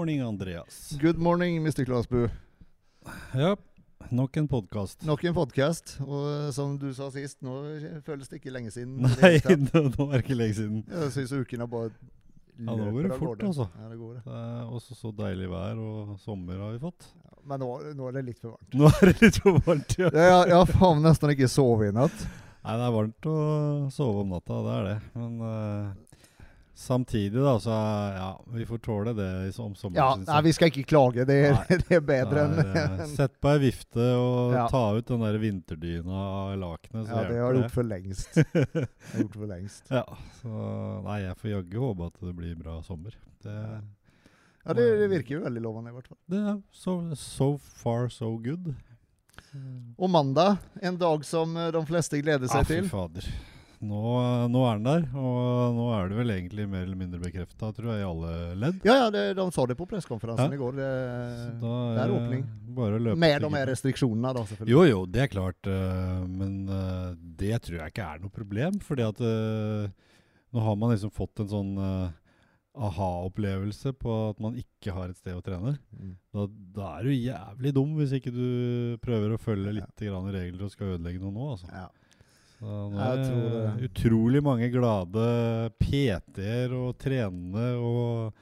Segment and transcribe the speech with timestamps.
[0.00, 0.96] Morning, Andreas.
[0.98, 1.84] Good morning, Mr.
[1.84, 2.28] Klasbu.
[3.34, 3.56] Ja,
[4.08, 5.02] nok en podkast.
[5.04, 5.92] Nok en podkast.
[6.00, 7.58] Og eh, som du sa sist, nå
[8.06, 8.94] føles det ikke lenge siden.
[9.20, 9.34] Nei,
[9.66, 10.80] nå, nå er det ikke lenge siden.
[10.88, 13.68] Jeg syns har bare Ja, nå går det fort, altså.
[13.76, 14.24] Ja, det går det.
[14.24, 17.12] Det er også så deilig vær, og sommer har vi fått.
[17.20, 18.80] Ja, men nå, nå er det litt for varmt.
[18.80, 20.14] Nå er det litt for varmt, ja.
[20.16, 22.28] Jeg, har faen nesten ikke sovet i natt.
[22.64, 23.40] Nei, det er varmt å
[23.92, 25.00] sove om natta, det er det.
[25.20, 26.09] Men eh,
[26.80, 27.74] samtidig, da, så
[28.16, 29.28] ja, vi får tåle det
[29.60, 30.00] om sommeren.
[30.00, 31.26] Ja, nei, vi skal ikke klage.
[31.28, 31.36] Det
[31.68, 34.64] det er bedre enn Sett på ei vifte og Ja.
[34.72, 38.40] ta ut den der vinterdyna av lakenet, Ja, det har jeg gjort for lengst.
[39.20, 39.90] Gjort for lengst.
[39.92, 40.04] Ja,
[40.40, 40.50] så
[41.04, 43.14] Nei, jeg får jaggu håpe at det blir bra sommer.
[43.44, 43.56] Det,
[44.64, 46.18] Ja, det, det virker jo veldig lovende, i hvert fall.
[46.28, 47.46] det er so, so
[47.80, 48.72] far so good.
[49.98, 52.88] Og mandag, en dag som eh, de fleste gleder seg fy til.
[52.92, 53.24] fader.
[53.80, 54.00] Nå,
[54.52, 57.94] nå er den der, og nå er det vel egentlig mer eller mindre bekrefta, tror
[57.94, 58.82] jeg, i alle ledd.
[58.84, 60.58] Ja, ja, det, de sa det på pressekonferansen Ja.
[60.58, 60.74] i går.
[60.76, 60.88] Det,
[61.62, 62.42] da det er åpning.
[62.76, 64.74] Bare å løpe med de her restriksjonene, da, selvfølgelig.
[64.74, 65.64] Jo, jo, det er klart.
[65.72, 68.76] øh, men øh, det tror jeg ikke er noe problem.
[68.84, 71.72] Fordi at nå har man liksom fått en sånn
[72.80, 75.72] aha-opplevelse på at man ikke har et sted å trene.
[75.96, 76.12] Mm.
[76.36, 76.44] Da,
[76.76, 78.44] da er du jævlig dum hvis ikke du
[79.02, 79.78] prøver å følge Ja.
[79.80, 81.48] litt grann regler og skal ødelegge noe nå.
[81.56, 81.66] Altså.
[81.72, 81.88] Ja.
[82.60, 85.24] Jeg er tror det utrolig mange glade
[85.80, 88.34] PT-er og trenende og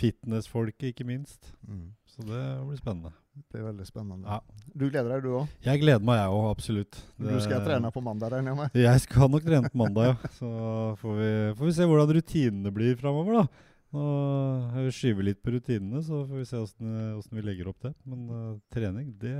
[0.00, 1.52] fitnessfolket, ikke minst.
[1.66, 1.90] Mm.
[2.08, 3.12] Så det blir spennende.
[3.52, 4.24] Det er veldig spennende.
[4.24, 4.40] Ja.
[4.72, 5.48] Du gleder deg, du òg?
[5.66, 6.98] Jeg gleder meg, jeg òg, absolutt.
[7.18, 8.70] Du Det- skal trene på mandag, regner jeg med?
[8.72, 10.28] Jeg skal nok trene på mandag, ja.
[10.38, 13.46] Så får vi, får vi se hvordan rutinene blir framover, da.
[13.92, 17.94] Nå skyver vi litt på rutinene, så får vi se åssen vi legger opp det.
[18.04, 19.36] Men uh, trening, det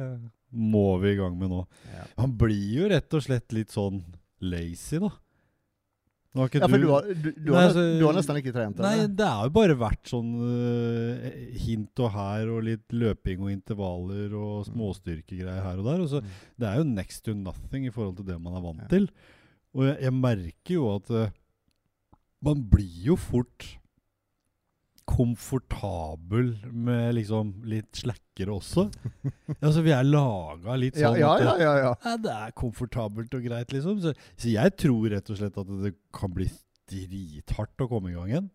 [0.53, 1.67] må vi i gang med nå.
[2.17, 4.03] Han blir jo rett og slett litt sånn
[4.41, 5.10] lazy, da.
[6.36, 8.76] Ja, for du har, du, du, Nei, har, altså- du har nesten ikke trent?
[8.84, 9.08] Nei, eller?
[9.16, 11.30] det har jo bare vært sånn uh,
[11.64, 14.74] hint og her, og litt løping og intervaller og Mm.
[14.74, 16.02] småstyrkegreier her og der.
[16.04, 16.28] Og så Mm.
[16.60, 18.88] det er jo next to nothing i forhold til det man er vant Ja.
[18.88, 19.08] til.
[19.74, 21.30] Og jeg, jeg merker jo at uh,
[22.42, 23.78] man blir jo fort
[25.06, 28.89] komfortabel med liksom litt slakkere også.
[29.65, 31.93] altså, vi er laga litt sånn ja, ja, ja, ja.
[31.94, 34.03] ja, det er komfortabelt og greit, liksom.
[34.03, 36.50] Så, så jeg tror rett og slett at det kan bli
[36.91, 38.53] drithardt å komme i gang igjen.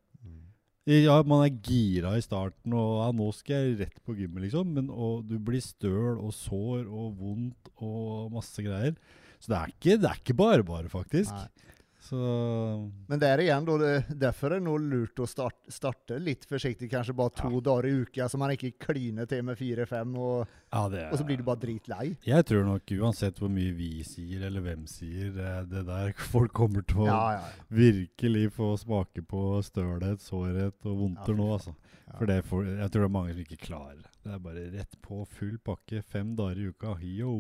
[0.89, 4.71] Ja, man er gira i starten, og ja, nå skal jeg rett på gymmet, liksom.
[4.75, 8.95] Men og du blir støl og sår og vondt og masse greier.
[9.41, 11.31] Så det er ikke, det er ikke bare bare, faktisk.
[11.37, 11.77] Nei.
[12.11, 16.89] Så Men der igjen, det, derfor er det nå lurt å starte, starte litt forsiktig,
[16.91, 20.81] kanskje bare to dager i uka, så man ikke kliner til med fire-fem, og, ja,
[21.07, 22.09] og så blir du bare dritlei.
[22.27, 26.83] Jeg tror nok uansett hvor mye vi sier, eller hvem sier, det, der folk kommer
[26.83, 27.69] til å Ja, ja, ja.
[27.79, 31.75] virkelig få smake på stølhet, sårhet og vondter Ja, nå, altså.
[32.11, 32.17] Ja.
[32.17, 34.11] For det får, jeg tror det er mange som ikke klarer det.
[34.25, 36.97] Det er bare rett på full pakke, fem dager i uka.
[37.07, 37.37] Yo!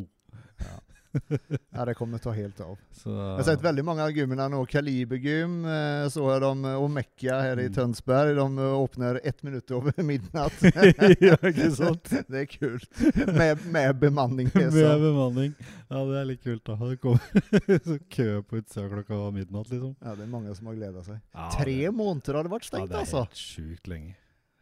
[0.63, 0.79] ja,
[1.85, 2.77] det kommer ta helt av.
[2.95, 4.61] Så, Jeg har sett veldig mange av gymmene nå.
[4.71, 7.75] Kalibergym, eh, så er de, og Mekka her i Mm.
[7.75, 8.33] Tønsberg.
[8.37, 10.55] De eh, åpner ett minutt over midnatt.
[11.27, 12.09] ja, ikke sant?
[12.29, 12.87] det er kult.
[13.35, 14.51] Med, med bemanning.
[14.55, 15.03] Med liksom.
[15.05, 15.53] bemanning.
[15.91, 16.77] Ja, det er litt kult, da.
[16.79, 19.95] Det kommer så kø på utsida klokka midnatt, liksom.
[20.01, 21.19] Ja, det er mange som har gleda seg.
[21.35, 23.25] Ja, Tre det- måneder har det vært Ja, stengt, det er altså.
[23.27, 24.15] helt sjukt lenge.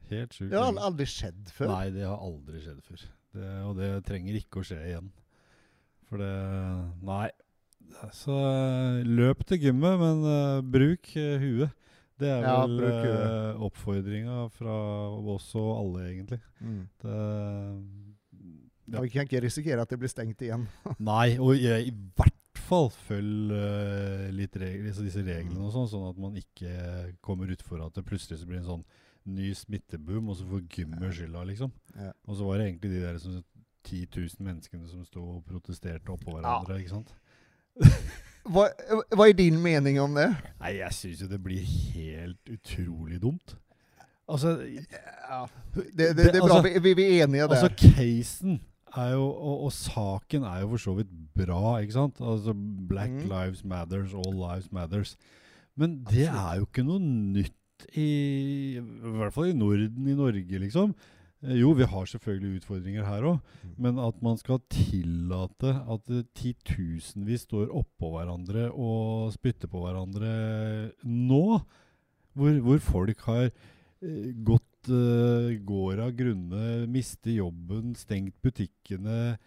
[0.09, 1.67] Helt sjukt Det har aldri skjedd før.
[1.69, 3.03] Nei, det har aldri skjedd før.
[3.37, 5.11] Det, og det trenger ikke å skje igjen.
[6.09, 6.33] For det
[7.05, 7.29] Nei.
[8.15, 11.75] Så eh, løp til gymmet, men uh, bruk uh, huet.
[12.19, 14.75] Det er Ja, vel uh, oppfordringa fra
[15.33, 16.39] oss og alle, egentlig.
[16.59, 16.81] Mm.
[17.01, 17.17] Det,
[18.89, 20.65] Ja, vi kan ikke risikere at det blir stengt igjen.
[21.11, 22.35] nei, og i, hvert
[22.69, 27.51] fall følg uh, litt regler, så disse reglene og sånn, sånn at man ikke kommer
[27.53, 28.87] utfor at det plutselig blir en sånn
[29.29, 31.71] ny smitteboom, og så får gymmet skylda, liksom.
[31.95, 32.11] Ja.
[32.27, 33.39] Og så var det egentlig de der som
[33.87, 37.15] 10 000 menneskene som sto og protesterte oppå hverandre, ikke sant?
[38.49, 38.65] Hva,
[39.13, 40.29] hva er din mening om det?
[40.61, 43.55] Nei, jeg syns jo det blir helt utrolig dumt.
[44.29, 44.55] Altså,
[45.29, 45.45] Ja.
[45.73, 47.55] Det, det, det er bra, Altså- vi, vi, er enige der.
[47.55, 48.59] altså casen
[48.97, 52.21] er jo, og, og saken er jo for så vidt bra, ikke sant?
[52.21, 52.53] Altså
[52.89, 53.29] Black mm.
[53.29, 55.15] lives matters, all lives matters.
[55.77, 57.55] Men det er jo ikke noe nytt
[57.95, 60.95] i I hvert fall i Norden, i Norge, liksom.
[61.43, 63.75] Eh, Jo, vi har selvfølgelig utfordringer her òg, Mm.
[63.77, 70.91] men at man skal tillate at eh, titusenvis står oppå hverandre og spytter på hverandre
[71.05, 71.61] nå,
[72.35, 79.37] hvor, hvor folk har eh, gått uh, går av grunne, mistet jobben, stengt butikkene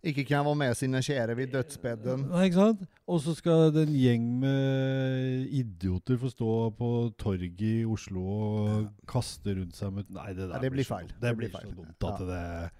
[0.00, 2.22] Ikke kan være med sine kjære ved dødsbedden.
[2.30, 2.84] Nei, ikke sant?
[3.10, 8.86] Og så skal det en gjeng med idioter få stå på torget i Oslo og
[9.10, 11.10] kaste rundt seg med Nei, det der Nei, det blir feil.
[11.12, 12.30] Det Det blir blir så dumt at Ja.
[12.30, 12.70] det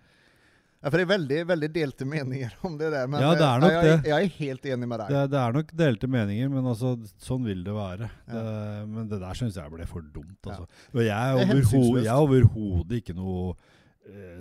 [0.80, 3.06] Ja, for det er veldig, veldig delte meninger om det der.
[3.06, 4.08] Men Ja, det er eh, nok jeg, det.
[4.08, 5.08] jeg er helt enig med deg.
[5.12, 8.08] Det, det er nok delte meninger, men altså, sånn vil det være.
[8.30, 8.32] Ja.
[8.32, 10.38] Det, men det der syns jeg ble for dumt.
[10.46, 10.54] Ja.
[10.54, 10.64] Altså.
[10.96, 13.52] Og jeg er er jeg er overhodet ikke noe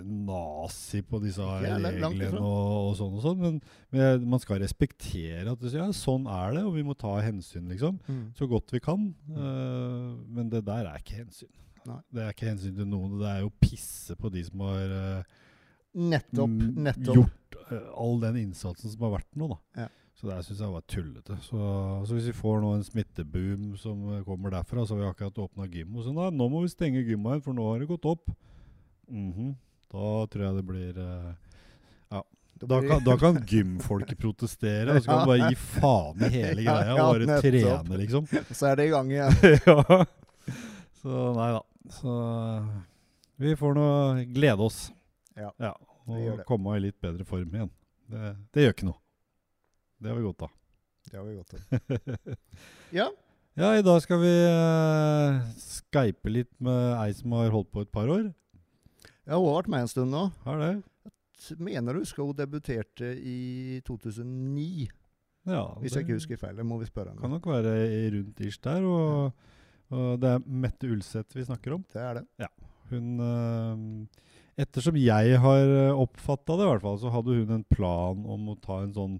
[0.04, 3.58] nazi på disse reglene og, og sånn og sånn, men,
[3.92, 7.68] men man skal respektere at det, ja, sånn er det, og vi må ta hensyn,
[7.70, 8.00] liksom.
[8.08, 8.24] Mm.
[8.38, 9.10] Så godt vi kan.
[9.28, 11.52] Uh, men det der er ikke hensyn.
[11.88, 12.00] Nei.
[12.12, 13.14] Det er ikke hensyn til noen.
[13.20, 15.38] Det er jo pisse på de som har uh,
[16.10, 16.58] Nettopp.
[16.76, 17.16] nettopp.
[17.16, 19.84] gjort uh, all den innsatsen som har vært nå, da.
[19.84, 19.88] Ja.
[20.20, 21.36] Så det syns jeg var tullete.
[21.46, 21.58] Så,
[22.04, 25.38] så hvis vi får nå en smitteboom som eh, kommer derfra, så har vi akkurat
[25.46, 27.88] åpna gym, og sånn da, nå må vi stenge gymmet igjen, for nå har det
[27.88, 28.28] gått opp.
[29.10, 29.54] Mhm.
[29.90, 31.30] Da tror jeg det blir eh,
[32.60, 36.64] da, kan, da kan gymfolket protestere, og så kan du bare gi faen i hele
[36.66, 38.26] greia og bare trene, liksom.
[38.58, 39.36] Så er det i gang igjen.
[39.70, 40.04] ja.
[41.00, 41.62] Så nei da.
[41.96, 42.16] Så
[43.40, 43.86] vi får nå
[44.36, 44.80] glede oss.
[45.40, 45.72] Ja,
[46.04, 47.70] og komme i litt bedre form igjen.
[48.10, 49.00] Det, det gjør ikke noe.
[50.00, 50.52] Det har vi godt av.
[51.10, 52.36] Det har vi godt av.
[52.92, 53.08] Ja.
[53.58, 57.90] Ja, i dag skal vi uh, skype litt med ei som har holdt på et
[57.92, 58.28] par år.
[59.30, 60.24] Jeg har vært med en stund nå.
[60.42, 60.70] Har det?
[61.62, 64.88] Mener du husker hun debuterte i 2009?
[65.46, 65.62] Ja.
[65.78, 66.56] Hvis jeg ikke husker feil.
[66.58, 68.82] Det må vi spørre Kan nok være i rundt ish der.
[68.82, 69.30] Og,
[69.94, 71.84] og det er Mette Ulseth vi snakker om.
[71.94, 72.50] Det er det.
[72.90, 74.26] Hun eh,
[74.66, 78.58] Ettersom jeg har oppfatta det, i hvert fall, så hadde hun en plan om å
[78.60, 79.14] ta en sånn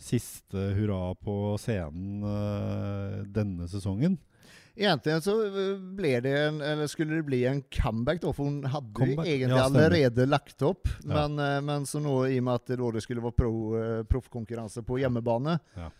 [0.00, 4.16] siste hurra på scenen eh, denne sesongen.
[4.76, 8.60] Egentlig så eh, ble det en, eller skulle det bli en comeback, da, for hun
[8.64, 9.26] hadde Comeback?
[9.26, 10.88] egentlig Ja, allerede lagt opp.
[11.04, 11.26] Ja.
[11.26, 14.02] Men, eh, men så nå, i og med at det, det skulle være pro, eh,
[14.10, 15.90] proffkonkurranse på hjemmebane, Ja.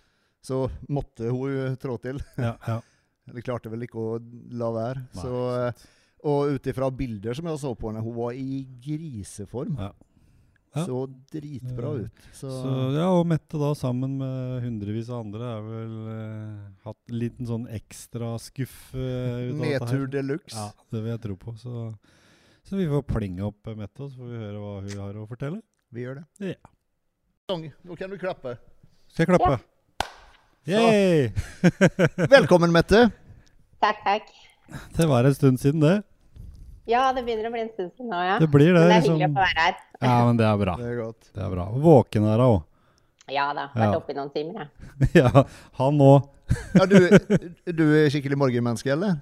[0.43, 2.21] så måtte hun jo trå til.
[2.39, 2.81] Ja, ja.
[3.31, 4.19] Eller klarte vel ikke å
[4.59, 5.03] la være.
[5.15, 5.33] Så,
[6.27, 9.77] og ut ifra bilder som jeg så på henne, hun var i griseform.
[9.79, 9.93] Ja.
[10.71, 10.85] Ja.
[10.87, 10.99] Så
[11.33, 12.05] dritbra Ja.
[12.05, 12.19] ut.
[12.33, 17.01] Så, Så, ja, og Mette da sammen med hundrevis av andre har vel eh, hatt
[17.11, 20.55] en liten sånn ekstra skuff eh, nedtur de luxe.
[20.55, 21.57] Ja, det vil jeg tro på.
[21.59, 21.89] Så,
[22.63, 25.19] så vi får plinge opp eh, Mette, og så får vi høre hva hun har
[25.19, 25.59] å fortelle.
[25.91, 26.53] Vi gjør det.
[26.55, 26.71] Ja.
[27.51, 28.55] Nå kan du klappe.
[29.11, 29.59] Skal jeg klappe?
[30.71, 31.33] Yay!
[32.37, 33.09] Velkommen, Mette.
[33.83, 34.31] Takk, takk.
[34.95, 35.97] Det var en stund siden, det.
[36.89, 38.39] Ja, det begynner å bli en stund siden nå, ja.
[38.41, 38.81] Det blir det.
[38.81, 39.17] Men det er liksom.
[39.19, 39.79] hyggelig å få være her.
[40.01, 40.75] Ja, men det er bra.
[40.81, 41.31] Det er godt.
[41.37, 41.65] Det er bra.
[41.87, 42.61] Våken er hun òg.
[43.31, 43.99] Ja da, vært Ja.
[44.01, 45.11] oppe i noen timer, jeg.
[45.21, 45.45] Ja,
[45.79, 46.29] han òg.
[46.75, 46.97] Ja, du,
[47.71, 49.21] du er skikkelig morgenmenneske, eller?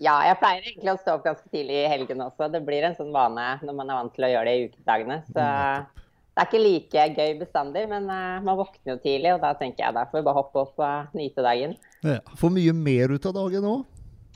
[0.00, 2.48] Ja, jeg pleier egentlig å stå opp ganske tidlig i helgen også.
[2.50, 5.18] Det blir en sånn vane når man er vant til å gjøre det i ukedagene.
[5.28, 9.52] Så det er ikke like gøy bestandig, men eh, man våkner jo tidlig, og da
[9.60, 11.76] tenker jeg da får vi bare hoppe opp og nyte dagen.
[12.06, 12.16] Ja.
[12.40, 13.84] Får mye mer ut av dagen òg?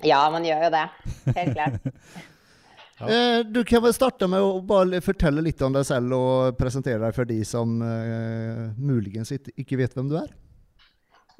[0.05, 0.85] Ja, man gjør jo det.
[1.33, 1.91] Helt klart.
[3.01, 3.09] Ja.
[3.11, 7.03] Eh, du kan vel starte med å bare fortelle litt om deg selv og presentere
[7.03, 10.31] deg for de som uh, muligens ikke vet hvem du er.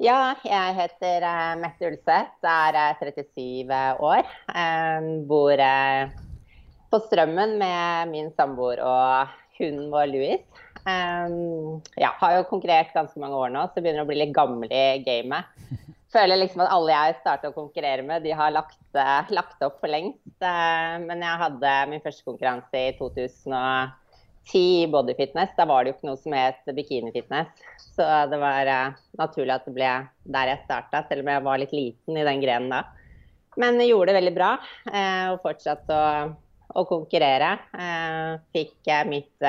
[0.03, 3.71] Ja, jeg heter uh, Mette Ulseth, er uh, 37
[4.03, 4.27] år.
[4.51, 6.11] Eh, bor eh,
[6.91, 10.43] på Strømmen med min samboer og hunden vår Louis.
[10.85, 14.67] Um, ja, har jo konkurrert ganske mange år nå, så begynner å bli litt gammel
[14.67, 15.47] i gamet.
[16.15, 19.81] Føler liksom at alle jeg starta å konkurrere med, de har lagt, eh, lagt opp
[19.81, 20.23] for lengst.
[20.39, 23.97] Eh, men jeg hadde min første konkurranse i 2010
[24.55, 25.51] i bodyfitness.
[25.57, 27.51] Da var det jo ikke noe som het bikinifitness.
[27.97, 29.91] Så det var eh, naturlig at det ble
[30.37, 32.85] der jeg starta, selv om jeg var litt liten i den grenen da.
[33.59, 34.49] Men jeg gjorde det veldig bra
[35.31, 36.07] og fortsatte å,
[36.75, 37.53] å konkurrere.
[38.51, 39.45] Fikk mitt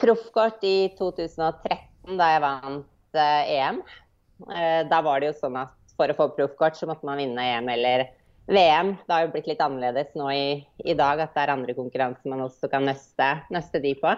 [0.00, 3.82] proffkort i 2013 da jeg vant EM.
[4.50, 7.46] Eh, da var det jo sånn at for å få proffkort så måtte man vinne
[7.54, 8.08] EM eller
[8.50, 8.94] VM.
[9.06, 10.46] Det har jo blitt litt annerledes nå i,
[10.84, 14.12] i dag at det er andre konkurranser man også kan nøste, nøste de på.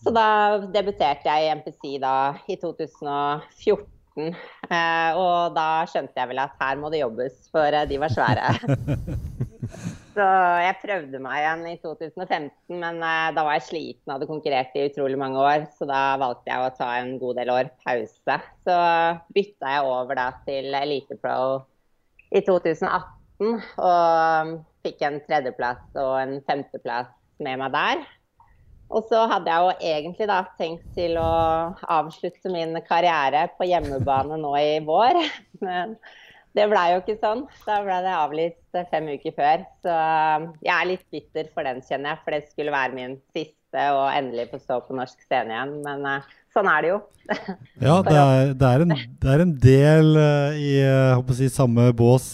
[0.00, 0.26] Så da
[0.72, 2.14] debuterte jeg i MPC da
[2.48, 3.84] i 2014.
[4.20, 8.16] Eh, og da skjønte jeg vel at her må det jobbes, for eh, de var
[8.16, 8.54] svære.
[10.10, 10.26] Så
[10.64, 12.50] jeg prøvde meg igjen i 2015,
[12.80, 15.66] men eh, da var jeg sliten og hadde konkurrert i utrolig mange år.
[15.76, 18.38] Så da valgte jeg å ta en god del år pause.
[18.66, 18.78] Så
[19.36, 21.60] bytta jeg over da til Elite Pro
[22.30, 28.02] i 2018 og fikk en tredjeplass og en femteplass med meg der.
[28.90, 31.30] Og så hadde jeg jo egentlig da tenkt til å
[31.86, 35.20] avslutte min karriere på hjemmebane nå i vår.
[35.64, 35.94] Men
[36.56, 37.44] det blei jo ikke sånn.
[37.62, 39.64] Da ble det avlyst fem uker før.
[39.84, 39.94] Så
[40.66, 42.22] jeg er litt bitter for den, kjenner jeg.
[42.24, 45.76] For det skulle være min siste og endelig få stå på norsk scene igjen.
[45.84, 46.96] Men uh, sånn er det jo.
[47.86, 51.86] ja, det er, det er, en, det er en, del uh, i uh, si, samme
[51.94, 52.32] bås.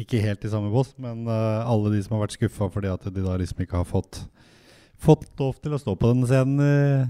[0.00, 3.22] ikke helt i samme bås, men alle de som har vært skuffa fordi at de
[3.22, 4.24] da liksom ikke har fått,
[4.98, 6.58] fått lov til å stå på denne scenen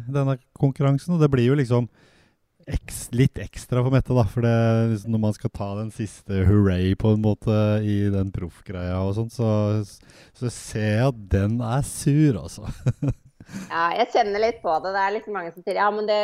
[0.05, 1.17] i denne konkurransen.
[1.17, 1.89] Og det blir jo liksom
[2.75, 4.25] eks, litt ekstra for Mette, da.
[4.29, 4.57] For det,
[4.93, 9.17] liksom, når man skal ta den siste hooray på en måte i den proffgreia og
[9.17, 9.49] sånn, så,
[10.37, 12.69] så, ser jeg at den er sur, altså.
[13.73, 14.95] ja, jeg kjenner litt på det.
[14.95, 16.23] Det er liksom mange som sier ja, men det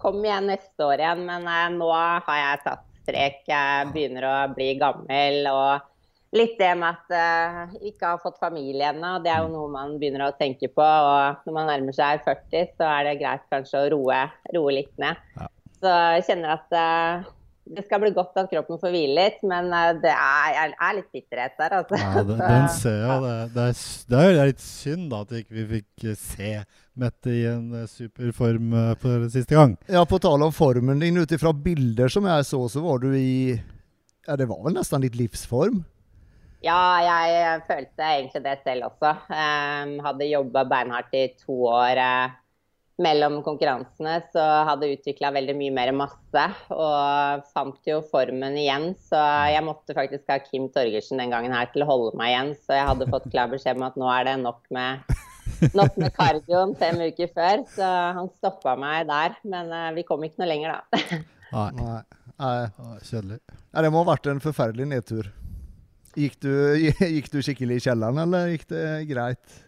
[0.00, 1.24] kommer igjen neste år igjen.
[1.28, 3.40] Men eh, nå har jeg tatt strek.
[3.48, 5.42] Jeg begynner å bli gammel.
[5.52, 5.88] og
[6.32, 9.18] litt det med at uh, ikke har fått familie ennå.
[9.20, 10.84] Det er jo noe man begynner å tenke på.
[10.84, 14.22] Og når man nærmer seg 40, så er det greit kanskje å roe,
[14.56, 15.20] roe litt ned.
[15.36, 15.50] Ja.
[15.82, 17.30] Så jeg kjenner at uh,
[17.72, 21.08] det skal bli godt at kroppen får hvile litt, men uh, det er, er, litt
[21.14, 21.76] bitterhet der.
[21.80, 21.98] Altså.
[21.98, 23.24] Ja, den, den ser jeg.
[23.24, 23.82] Det, det, er,
[24.14, 26.54] det er litt synd da, at ikke vi ikke fikk se
[27.02, 29.78] Mette i en superform for siste gang.
[29.88, 33.14] Ja, På tale om formen din, ut ifra bilder som jeg så, så var du
[33.16, 35.80] i ja, Det var vel nesten litt livsform?
[36.62, 39.16] Ja, jeg følte egentlig det selv også.
[39.32, 41.98] Um, hadde jobba beinhardt i to år.
[41.98, 42.41] Uh,
[43.02, 46.44] mellom konkurransene så hadde utvikla veldig mye mer masse.
[46.74, 49.20] Og fant jo formen igjen, så
[49.52, 52.54] jeg måtte faktisk ha Kim Torgersen den gangen her til å holde meg igjen.
[52.62, 55.12] Så jeg hadde fått klar beskjed om at nå er det nok med,
[55.78, 57.66] nok med kardioen fem uker før.
[57.74, 59.38] Så han stoppa meg der.
[59.44, 61.22] Men uh, vi kom ikke noe lenger, da.
[61.52, 61.68] Nei.
[61.82, 62.00] Nei.
[62.42, 62.98] Nei.
[63.04, 63.42] Kjedelig.
[63.72, 65.28] Ja, det må ha vært en forferdelig nedtur.
[66.18, 66.52] Gikk du,
[67.16, 69.60] gikk du skikkelig i kjelleren, eller gikk det greit?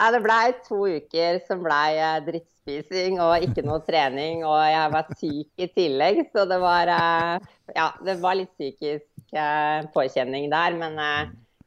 [0.00, 4.46] Ja, det blei to uker som blei eh, drittspising og ikke noe trening.
[4.48, 9.36] Og jeg var syk i tillegg, så det var, eh, ja, det var litt psykisk
[9.36, 10.78] eh, påkjenning der.
[10.80, 10.96] Men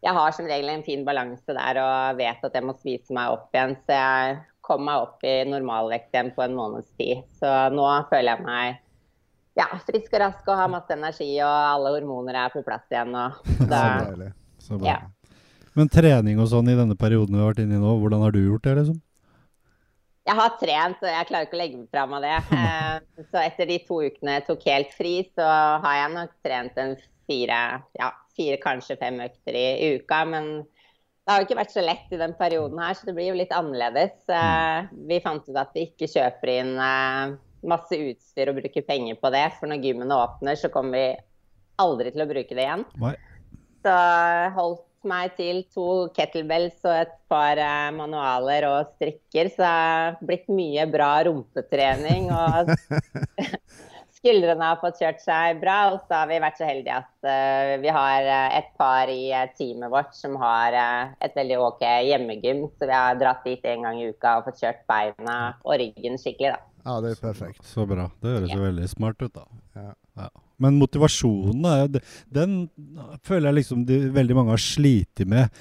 [0.01, 3.35] jeg har som regel en fin balanse der og vet at jeg må spise meg
[3.35, 3.77] opp igjen.
[3.85, 7.21] Så jeg kom meg opp i normalvekt igjen på en måneds tid.
[7.37, 8.79] Så nå føler jeg meg
[9.61, 13.13] ja, frisk og rask og har masse energi, og alle hormoner er på plass igjen.
[13.13, 14.33] Og da, så deilig.
[14.63, 14.95] Så bra.
[14.95, 15.03] Ja.
[15.77, 18.33] Men trening og sånn i denne perioden vi har vært inne i nå, hvordan har
[18.35, 18.75] du gjort det?
[18.81, 18.99] liksom?
[20.23, 22.35] Jeg har trent, og jeg klarer ikke å legge fra meg det.
[22.63, 25.47] Eh, så etter de to ukene jeg tok helt fri, så
[25.83, 26.93] har jeg nok trent en
[27.29, 27.57] fire,
[27.97, 29.65] ja, fire kanskje fem økter i,
[29.97, 30.21] uka.
[30.29, 33.31] Men det har jo ikke vært så lett i den perioden her, så det blir
[33.31, 34.15] jo litt annerledes.
[34.29, 37.35] Eh, vi fant ut at vi ikke kjøper inn eh,
[37.73, 39.45] masse utstyr og bruker penger på det.
[39.57, 41.05] For når gymmene åpner, så kommer vi
[41.83, 42.85] aldri til å bruke det igjen.
[43.83, 43.99] Så
[44.55, 50.19] holdt meg til to kettlebells og et par eh, manualer og strikker, så det har
[50.23, 52.29] blitt mye bra rumpetrening.
[52.33, 52.71] Og
[54.17, 55.77] skuldrene har fått kjørt seg bra.
[55.93, 59.25] Og så har vi vært så heldige at uh, vi har uh, et par i
[59.57, 62.65] teamet vårt som har et veldig OK hjemmegym.
[62.77, 66.19] Så vi har dratt dit en gang i uka og fått kjørt beina og ryggen
[66.21, 66.69] skikkelig, da.
[66.83, 67.63] Ja, det er perfekt.
[67.67, 68.09] Så bra.
[68.19, 69.47] Det høres jo veldig smart ut, da.
[69.79, 69.91] Ja.
[70.19, 70.31] ja.
[70.63, 72.01] Men motivasjonen,
[72.33, 72.57] den
[73.25, 75.51] føler jeg liksom de, veldig mange har slitt med.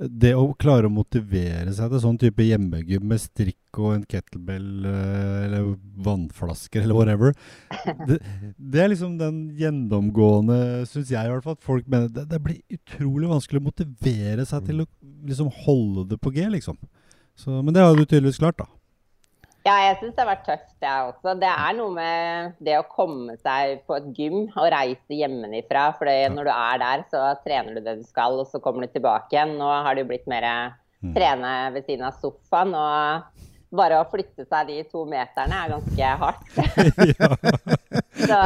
[0.00, 4.86] Det å klare å motivere seg til sånn type hjemmegym med strikk og en kettlebell
[4.88, 5.66] eh, eller
[6.06, 7.34] vannflasker eller whatever,
[8.08, 8.16] det,
[8.56, 12.40] det er liksom den gjennomgående, syns jeg i hvert fall, at folk mener det, det,
[12.40, 14.88] blir utrolig vanskelig å motivere seg til å
[15.28, 16.80] liksom holde det på G, liksom.
[17.36, 18.79] Så, men det har du tydeligvis klart, da.
[19.70, 21.32] Ja, jeg syns det har vært tøft, jeg også.
[21.38, 25.84] Det er noe med det å komme seg på et gym og reise hjemmefra.
[25.98, 28.96] For når du er der, så trener du det du skal, og så kommer du
[28.96, 29.54] tilbake igjen.
[29.60, 31.12] Nå har det jo blitt mer mm.
[31.14, 32.74] trene ved siden av sofaen.
[32.74, 36.48] og bare å flytte seg de to meterne er ganske hardt.
[38.30, 38.38] så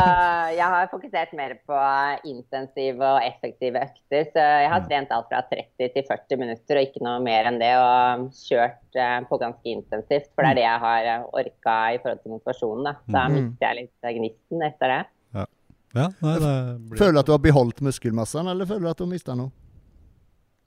[0.52, 1.81] jeg har fokusert mer på
[2.28, 4.28] intensive og effektive økter.
[4.35, 7.61] Så jeg har trent alt fra 30 til 40 minutter og ikke noe mer enn
[7.62, 7.73] det.
[7.81, 12.00] Og kjørt eh, på ganske intensivt, for det er det jeg har eh, orka i
[12.04, 12.87] forhold til motivasjonen.
[12.90, 13.37] Da, da mm.
[13.40, 15.02] mister jeg litt gnisten etter det.
[15.40, 15.50] Ja.
[15.95, 16.54] Ja, nei, det
[16.90, 16.99] blir...
[16.99, 19.54] Føler du at du har beholdt muskelmassen, eller føler du at du har mista noe?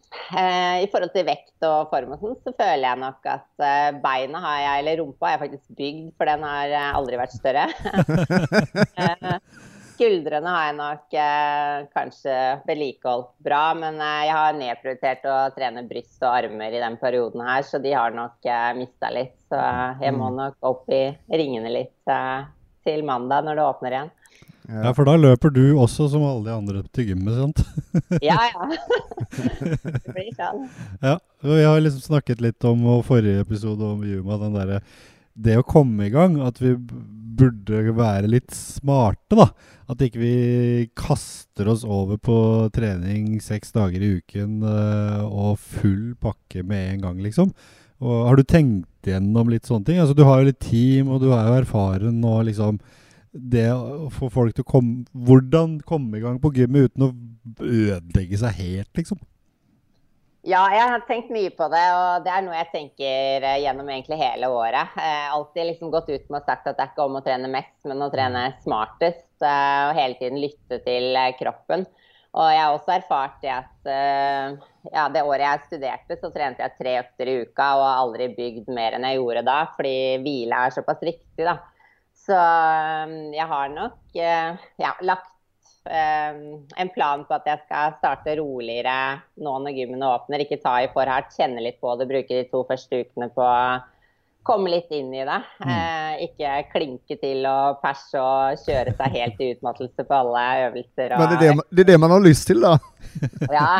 [0.07, 3.95] Eh, I forhold til vekt og form og sånn, så føler jeg nok at eh,
[4.03, 7.35] beina har jeg, eller rumpa har jeg faktisk bygd, for den har eh, aldri vært
[7.35, 7.65] større.
[9.97, 11.15] Skuldrene har jeg nok
[11.89, 12.33] kanskje
[12.67, 17.65] vedlikeholdt bra, men jeg har nedprioritert å trene bryst og armer i den perioden her,
[17.65, 18.45] så de har nok
[18.77, 19.33] mista litt.
[19.49, 20.37] Så jeg må mm.
[20.37, 21.01] nok opp i
[21.33, 22.13] ringene litt
[22.85, 24.13] til mandag når det åpner igjen.
[24.67, 24.91] Ja.
[24.91, 27.61] for da løper du også som alle de andre til gymmet, sant?
[28.25, 28.69] ja, ja.
[29.63, 30.65] det blir sånn.
[31.03, 34.81] Ja, Vi har liksom snakket litt om og forrige episode om Yuma, den derre
[35.37, 36.73] Det å komme i gang, at vi
[37.37, 39.47] burde være litt smarte, da.
[39.87, 40.35] At ikke vi
[40.97, 42.37] kaster oss over på
[42.75, 47.53] trening seks dager i uken uh, og full pakke med en gang, liksom.
[48.03, 50.01] Og har du tenkt igjennom litt sånne ting.
[50.01, 52.81] Altså, du har jo litt team, og du er jo erfaren, og liksom
[53.31, 57.13] Det å få folk til å komme Hvordan komme i gang på gymmet uten å
[57.61, 59.19] ødelegge seg helt, liksom?
[60.47, 63.89] Ja, jeg har tenkt mye på det, og det er noe jeg tenker eh, gjennom
[63.91, 64.93] egentlig hele året.
[64.95, 67.49] Eh, alltid liksom gått ut med og sagt at det er ikke om å trene
[67.51, 69.25] mest, men å trene smartest.
[69.41, 71.83] Eh, og hele tiden lytte til eh, kroppen.
[72.37, 73.87] Og jeg har også erfart det at
[74.93, 78.27] ja, det året jeg studerte, så trente jeg tre økter i uka og har aldri
[78.35, 81.55] bygd mer enn jeg gjorde da, fordi hvile er såpass viktig, da.
[82.27, 85.31] Så eh, jeg har nok eh, ja, lagt
[85.87, 86.39] eh,
[86.83, 88.97] en plan på at jeg skal starte roligere
[89.43, 90.43] nå når gymmene åpner.
[90.43, 93.45] Ikke ta i for hardt, kjenne litt på det, bruke de to første ukene på
[93.45, 93.61] å
[94.47, 95.39] komme litt inn i det.
[95.59, 96.21] Mm.
[96.23, 101.15] ikke klinke til og perse og kjøre seg helt i utmattelse på alle øvelser.
[101.15, 102.77] Og, Men det er det, det er det man har lyst til, da.
[103.51, 103.73] Ja.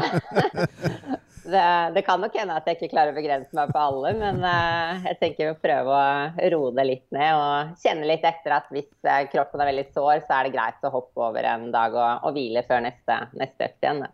[1.48, 1.64] Det,
[1.96, 5.06] det kan nok hende at jeg ikke klarer å begrense meg på alle, men uh,
[5.08, 8.90] jeg tenker å prøve å roe det litt ned og kjenne litt etter at hvis
[9.08, 12.28] eh, kroppen er veldig sår, så er det greit å hoppe over en dag og,
[12.28, 14.04] og hvile før neste, neste økt igjen.
[14.04, 14.14] da.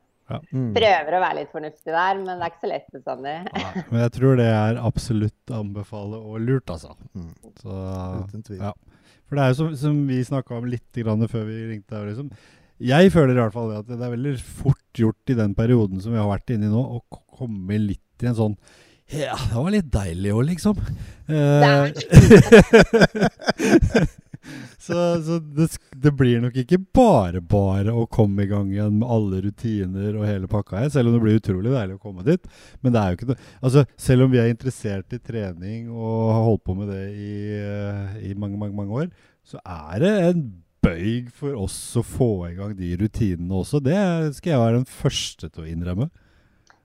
[0.54, 0.72] Mm.
[0.78, 3.36] Prøver å være litt fornuftig der, men det er ikke så lett bestandig.
[3.50, 6.96] Nei, men jeg tror det er absolutt anbefale og lurt, altså.
[7.18, 7.32] Mm.
[7.60, 7.78] Så,
[8.24, 8.62] Uten tvil.
[8.62, 8.74] ja.
[9.28, 12.12] For det er jo som, som vi snakka om litt grann før vi ringte deg.
[12.12, 12.30] Liksom.
[12.84, 16.12] Jeg føler i hvert fall at det er veldig fort gjort i den perioden som
[16.13, 18.58] vi har vært inne i nå, å komme litt i en sånn
[19.13, 20.75] Ja, det var litt deilig òg, liksom.
[21.32, 21.92] Eh,
[24.84, 25.68] så så det,
[26.04, 30.28] det blir nok ikke bare bare å komme i gang igjen med alle rutiner og
[30.28, 32.50] hele pakka her, selv om det blir utrolig deilig å komme dit.
[32.82, 36.34] Men det er jo ikke noe Altså, selv om vi er interessert i trening og
[36.34, 39.10] har holdt på med det i, eh, i mange, mange, mange år,
[39.48, 40.44] så er det en
[40.84, 43.82] bøyg for oss å få i gang de rutinene også.
[43.84, 43.98] Det
[44.38, 46.10] skal jeg være den første til å innrømme.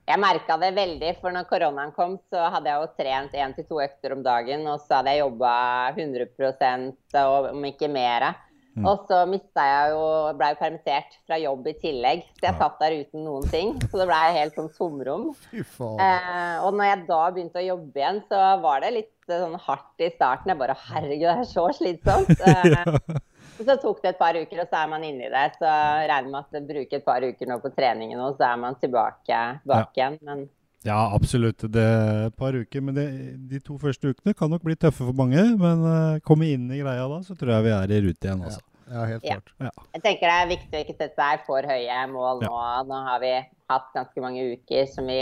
[0.09, 3.67] Jeg merka det veldig, for når koronaen kom, så hadde jeg jo trent én til
[3.69, 5.51] to økter om dagen, og så hadde jeg jobba
[5.93, 8.31] 100 og om ikke mer.
[8.79, 8.85] Mm.
[8.87, 10.03] Og så mista jeg jo
[10.39, 13.73] Blei permittert fra jobb i tillegg, så jeg satt der uten noen ting.
[13.89, 15.31] Så det blei helt sånn tomrom.
[15.99, 20.03] Eh, og når jeg da begynte å jobbe igjen, så var det litt sånn hardt
[20.03, 20.51] i starten.
[20.51, 22.33] Jeg bare Herregud, det er så slitsomt.
[22.49, 23.19] Eh,
[23.59, 25.45] og så tok det et par uker, og så er man inni det.
[25.59, 25.67] Så
[26.09, 28.77] regner med at det bruker et par uker nå på treningen, og så er man
[28.79, 30.17] tilbake, bak igjen.
[30.23, 30.47] Men
[30.87, 31.65] Ja, absolutt.
[31.67, 32.81] Det er et par uker.
[32.81, 33.05] Men det,
[33.51, 35.43] de to første ukene kan nok bli tøffe for mange.
[35.59, 38.45] Men uh, komme inn i greia da, så tror jeg vi er i rute igjen.
[38.47, 38.63] Altså.
[38.89, 39.35] Ja, helt Ja.
[39.37, 39.83] klart.
[39.93, 42.53] jeg tenker det er viktig å ikke sette seg for høye mål nå.
[42.89, 43.33] Nå har vi
[43.69, 45.19] hatt ganske mange uker som vi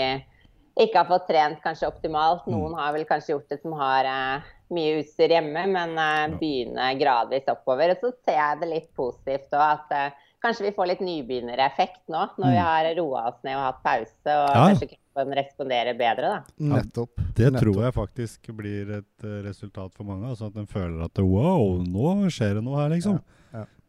[0.78, 2.46] ikke har fått trent kanskje optimalt.
[2.48, 6.88] Noen har vel kanskje gjort det som har eh, mye utstyr hjemme, men uh, begynne
[7.00, 7.94] gradvis oppover.
[7.96, 12.04] Og så ser jeg det litt positivt òg, at uh, kanskje vi får litt nybegynnereffekt
[12.14, 12.66] nå, når vi Mm.
[12.68, 14.68] har roa oss ned og hatt pause, og Ja.
[14.68, 16.44] kanskje kroppen responderer bedre, da.
[16.60, 17.16] Nettopp.
[17.36, 17.62] Det Nettopp.
[17.64, 20.30] tror jeg faktisk blir et eh, resultat for mange.
[20.30, 23.20] Altså At en føler at wow, nå skjer det noe her, liksom.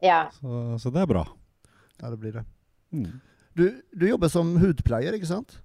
[0.01, 0.29] Ja.
[0.31, 1.25] Så, så det er bra.
[2.01, 2.45] Ja, det blir det.
[2.95, 3.21] Mm.
[3.59, 5.59] Du, du jobber som hudpleier, ikke sant?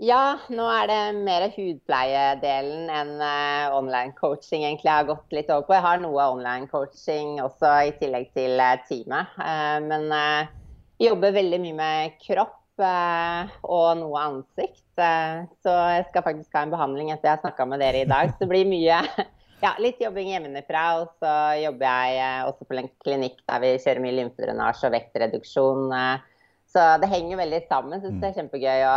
[0.00, 5.50] Ja, nå er det mer hudpleiedelen enn uh, online coaching egentlig jeg har gått litt
[5.52, 5.74] over på.
[5.76, 9.34] Jeg har noe online coaching også i tillegg til uh, teamet.
[9.36, 14.86] Uh, men jeg jobber veldig mye med kropp og noe ansikt.
[14.96, 18.30] Så jeg skal faktisk ha en behandling etter jeg har snakka med dere i dag.
[18.32, 19.02] Så det blir mye
[19.66, 20.84] ja, litt jobbing hjemmefra.
[21.02, 25.92] Og så jobber jeg også på en klinikk der vi kjører mye lymfedrenasje og vektreduksjon.
[26.72, 28.00] så det henger veldig sammen.
[28.00, 28.96] Syns det er kjempegøy å,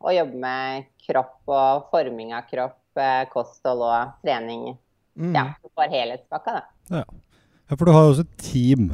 [0.00, 4.76] å jobbe med kropp og forming av kropp, eh, kosthold og trening.
[5.18, 5.34] Mm.
[5.36, 7.02] Ja, for helhetspakka, da.
[7.02, 8.90] Ja, for du har jo også et team.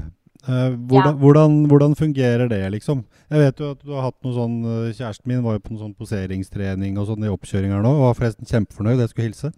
[0.47, 1.13] Eh, hvordan, Ja.
[1.21, 3.05] hvordan, hvordan fungerer det, liksom?
[3.31, 5.73] Jeg vet jo at du har hatt noe sånn eh, Kjæresten min var jo på
[5.75, 8.99] noen sånn poseringstrening og sånn i oppkjøring nå, og var forresten kjempefornøyd.
[9.03, 9.53] Jeg skulle hilse.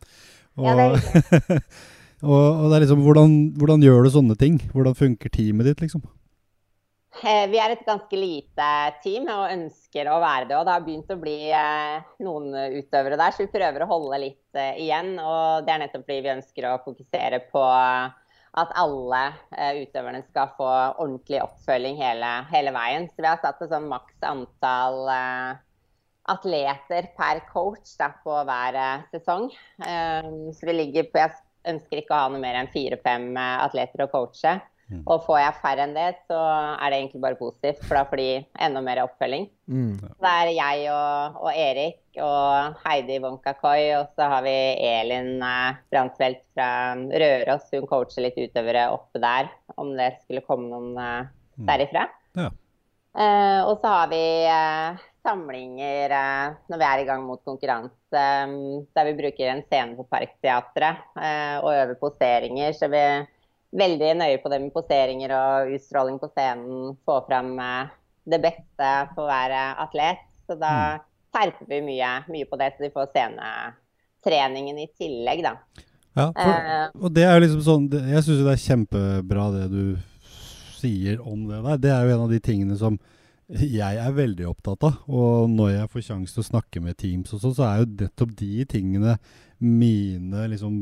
[0.56, 1.60] Og, Ja, det er
[2.28, 4.58] og, og det er liksom hvordan, hvordan gjør du sånne ting?
[4.72, 6.02] Hvordan funker teamet ditt, liksom?
[7.16, 8.66] Eh, Vi er et ganske lite
[9.02, 10.56] team og ønsker å være det.
[10.58, 14.20] Og det har begynt å bli eh, noen utøvere der, så vi prøver å holde
[14.22, 15.14] litt eh, igjen.
[15.22, 17.64] Og det er nettopp fordi vi ønsker å fokusere på
[18.58, 19.22] at alle
[19.78, 23.08] utøverne skal få ordentlig oppfølging hele, hele veien.
[23.12, 25.10] Så vi har satt et sånn maks antall
[26.28, 28.78] atleter per coach da, på hver
[29.12, 29.46] sesong.
[29.78, 31.36] Så vi ligger på Jeg
[31.74, 34.56] ønsker ikke å ha noe mer enn fire-fem atleter å coache.
[34.88, 35.02] Mm.
[35.04, 38.22] Og får jeg færre enn det, så er det egentlig bare positivt, for da får
[38.22, 38.28] de
[38.66, 39.48] enda mer oppfølging.
[39.68, 39.96] Mm.
[40.00, 44.54] Det er jeg og, og Erik og Heidi Wonkakoi, og så har vi
[44.88, 46.70] Elin eh, fra
[47.24, 47.68] Røros.
[47.74, 51.66] Hun coacher litt utøvere oppe der, om det skulle komme noen eh, Mm.
[51.66, 52.04] derifra.
[52.38, 52.50] Ja.
[53.18, 58.22] Eh, og så har vi eh, samlinger eh, når vi er i gang mot konkurranse,
[58.46, 62.76] mm, der vi bruker en scene på Parkteatret eh, og øver poseringer.
[62.78, 63.02] Så vi
[63.76, 66.94] veldig nøye på det med poseringer og utstråling på scenen.
[67.04, 67.92] Få fram eh,
[68.28, 69.54] det beste for hver
[69.84, 70.24] atlet.
[70.48, 71.06] Så da mm.
[71.36, 75.56] terper vi mye, mye, på det, så de får scenetreningen i tillegg, da.
[76.18, 79.82] Ja, for, og det er jo liksom sånn Jeg syns det er kjempebra det du
[80.78, 81.82] sier om det der.
[81.84, 82.98] Det er jo en av de tingene som
[83.48, 85.02] jeg er veldig opptatt av.
[85.08, 87.90] Og når jeg får sjanse til å snakke med teams og sånn, så er jo
[88.04, 89.16] nettopp de tingene
[89.58, 90.80] mine liksom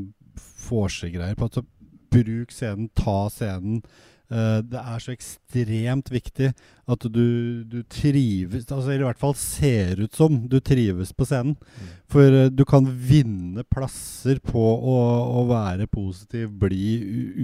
[0.66, 1.48] vorsegreier på.
[1.48, 1.64] Altså,
[2.12, 3.82] bruk scenen, ta scenen.
[4.26, 6.48] Uh, det er så ekstremt viktig
[6.90, 11.28] at du, du, trives altså Eller i hvert fall ser ut som du trives på
[11.28, 11.54] scenen.
[11.54, 11.92] Mm.
[12.10, 14.96] For uh, du kan vinne plasser på å,
[15.30, 16.88] å være positiv, bli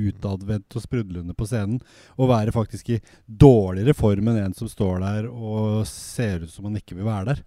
[0.09, 1.79] utadvendt og sprudlende på scenen.
[2.19, 6.67] Og være faktisk i dårligere form enn en som står der og ser ut som
[6.67, 7.45] han ikke vil være der.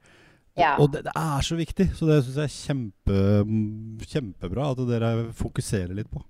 [0.56, 0.78] Ja.
[0.80, 1.90] Og det, det, er så viktig.
[1.98, 3.20] Så det syns jeg er kjempe,
[4.14, 6.24] kjempebra at dere fokuserer litt på.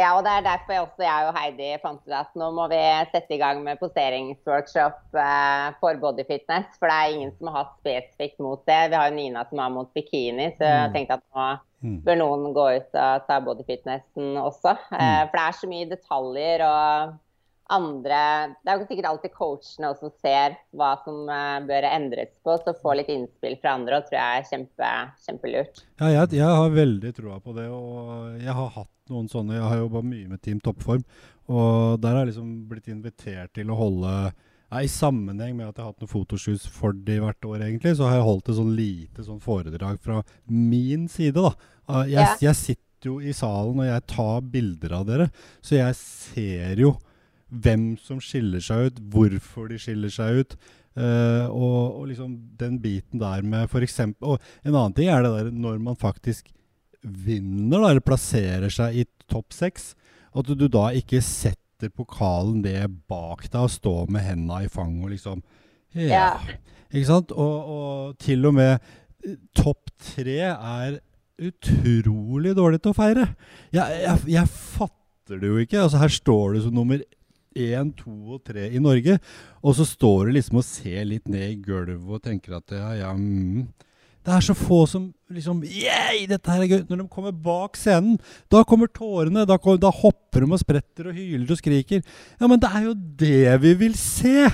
[0.00, 2.66] Ja, og det er derfor jeg også jeg og Heidi fant ut at nå må
[2.72, 2.80] vi
[3.12, 6.78] sette i gang med poseringsworkshop eh, for bodyfitness.
[6.78, 8.80] For det er ingen som har hatt spesifikt mot det.
[8.92, 10.94] Vi har jo Nina som har mot bikini, så jeg mm.
[10.96, 11.48] tenkte at nå
[11.84, 11.98] mm.
[12.06, 14.76] bør noen gå ut og ta bodyfitnessen også.
[14.94, 15.32] Eh, mm.
[15.32, 17.18] for det er så mye detaljer og
[17.70, 18.20] andre
[18.64, 22.74] Det er jo sikkert alltid coachene også ser hva som uh, bør endres på, så
[22.76, 24.92] få litt innspill fra andre og tror jeg er kjempe,
[25.26, 25.82] kjempelurt.
[26.00, 29.66] Ja, jeg, jeg, har veldig troa på det, og jeg har hatt noen sånne Jeg
[29.66, 31.02] har jobba mye med Team Toppform,
[31.50, 34.14] og der har jeg liksom blitt invitert til å holde
[34.70, 37.96] ja, I sammenheng med at jeg har hatt noen fotoshoots for de hvert år, egentlig,
[37.98, 41.42] så har jeg holdt et sånn lite sånn foredrag fra min side.
[41.42, 41.54] da.
[42.06, 42.26] Jeg, ja.
[42.44, 45.30] jeg sitter jo i salen og jeg tar bilder av dere,
[45.64, 46.94] så jeg ser jo
[47.50, 50.56] hvem som skiller seg ut, hvorfor de skiller seg ut.
[50.98, 54.00] Uh, og, og, liksom den biten der med f.eks.
[54.26, 56.50] Og en annen ting er det der når man faktisk
[57.00, 59.94] vinner, da, eller plasserer seg i topp seks,
[60.36, 65.06] at du da ikke setter pokalen det bak deg og står med henda i fanget
[65.06, 65.44] og liksom
[65.96, 66.36] ja.
[66.90, 67.32] Ikke sant?
[67.32, 70.98] Og, og til og med eh, topp tre er
[71.40, 73.26] utrolig dårlig til å feire.
[73.74, 75.80] Jeg, jeg, jeg fatter det jo ikke.
[75.86, 77.02] Altså Her står du som nummer
[77.56, 79.18] én, to og tre i Norge.
[79.62, 82.90] Og så står du liksom og ser litt ned i gulvet og tenker at ja,
[83.02, 83.68] ja mm.
[84.20, 86.80] Det er så få som liksom Yeah, dette her er gøy!
[86.90, 88.18] Når de kommer bak scenen,
[88.52, 89.46] da kommer tårene.
[89.48, 92.02] Da, kommer, da hopper de og spretter og hyler og skriker.
[92.36, 94.50] Ja, men det er jo det vi vil se!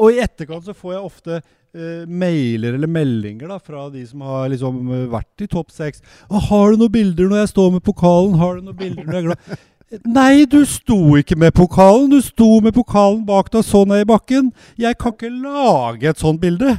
[0.00, 4.24] Og i etterkant så får jeg ofte uh, mailer eller meldinger da, fra de som
[4.24, 4.80] har liksom
[5.12, 6.00] vært i topp seks.
[6.30, 9.26] 'Har du noen bilder når jeg står med pokalen?' Har du noen bilder når jeg
[9.26, 9.66] er glad?
[10.06, 12.12] Nei, du sto ikke med pokalen.
[12.12, 14.52] Du sto med pokalen bak deg så ned i bakken.
[14.78, 16.76] Jeg kan ikke lage et sånt bilde.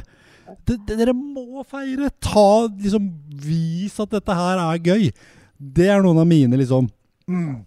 [0.64, 2.08] D dere må feire.
[2.24, 3.10] Ta, liksom,
[3.42, 5.10] Vis at dette her er gøy.
[5.56, 6.88] Det er noen av mine, liksom
[7.30, 7.60] mm.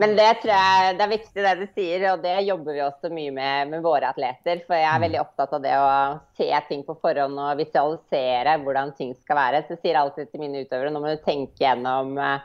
[0.00, 3.10] Men det tror jeg det er viktig det du sier, og det jobber vi også
[3.12, 4.64] mye med med våre atleter.
[4.66, 5.90] For jeg er veldig opptatt av det å
[6.38, 9.62] se ting på forhånd og visualisere hvordan ting skal være.
[9.62, 12.42] Så jeg sier alltid til mine utøvere nå må du tenke gjennom uh,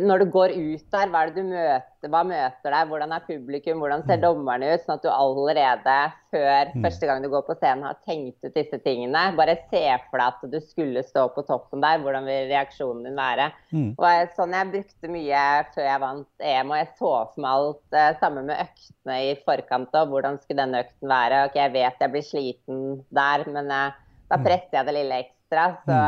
[0.00, 4.04] når du går ut der, hva er møter, hva møter deg, hvordan er publikum, hvordan
[4.06, 4.22] ser mm.
[4.24, 4.84] dommerne ut?
[4.86, 5.96] Sånn at du allerede
[6.32, 6.86] før mm.
[6.86, 9.26] første gang du går på scenen har tenkt ut disse tingene.
[9.36, 13.20] Bare se for deg at du skulle stå på toppen der, hvordan vil reaksjonen din
[13.20, 13.50] være?
[13.74, 13.90] Mm.
[14.00, 17.98] Og sånn jeg brukte mye før jeg vant EM, og jeg så for meg alt
[18.00, 21.46] uh, sammen med øktene i forkant og hvordan skulle denne økten være?
[21.50, 23.90] Ok, jeg vet jeg blir sliten der, men uh,
[24.32, 24.46] da mm.
[24.48, 25.74] presser jeg det lille ekstra.
[25.84, 25.98] så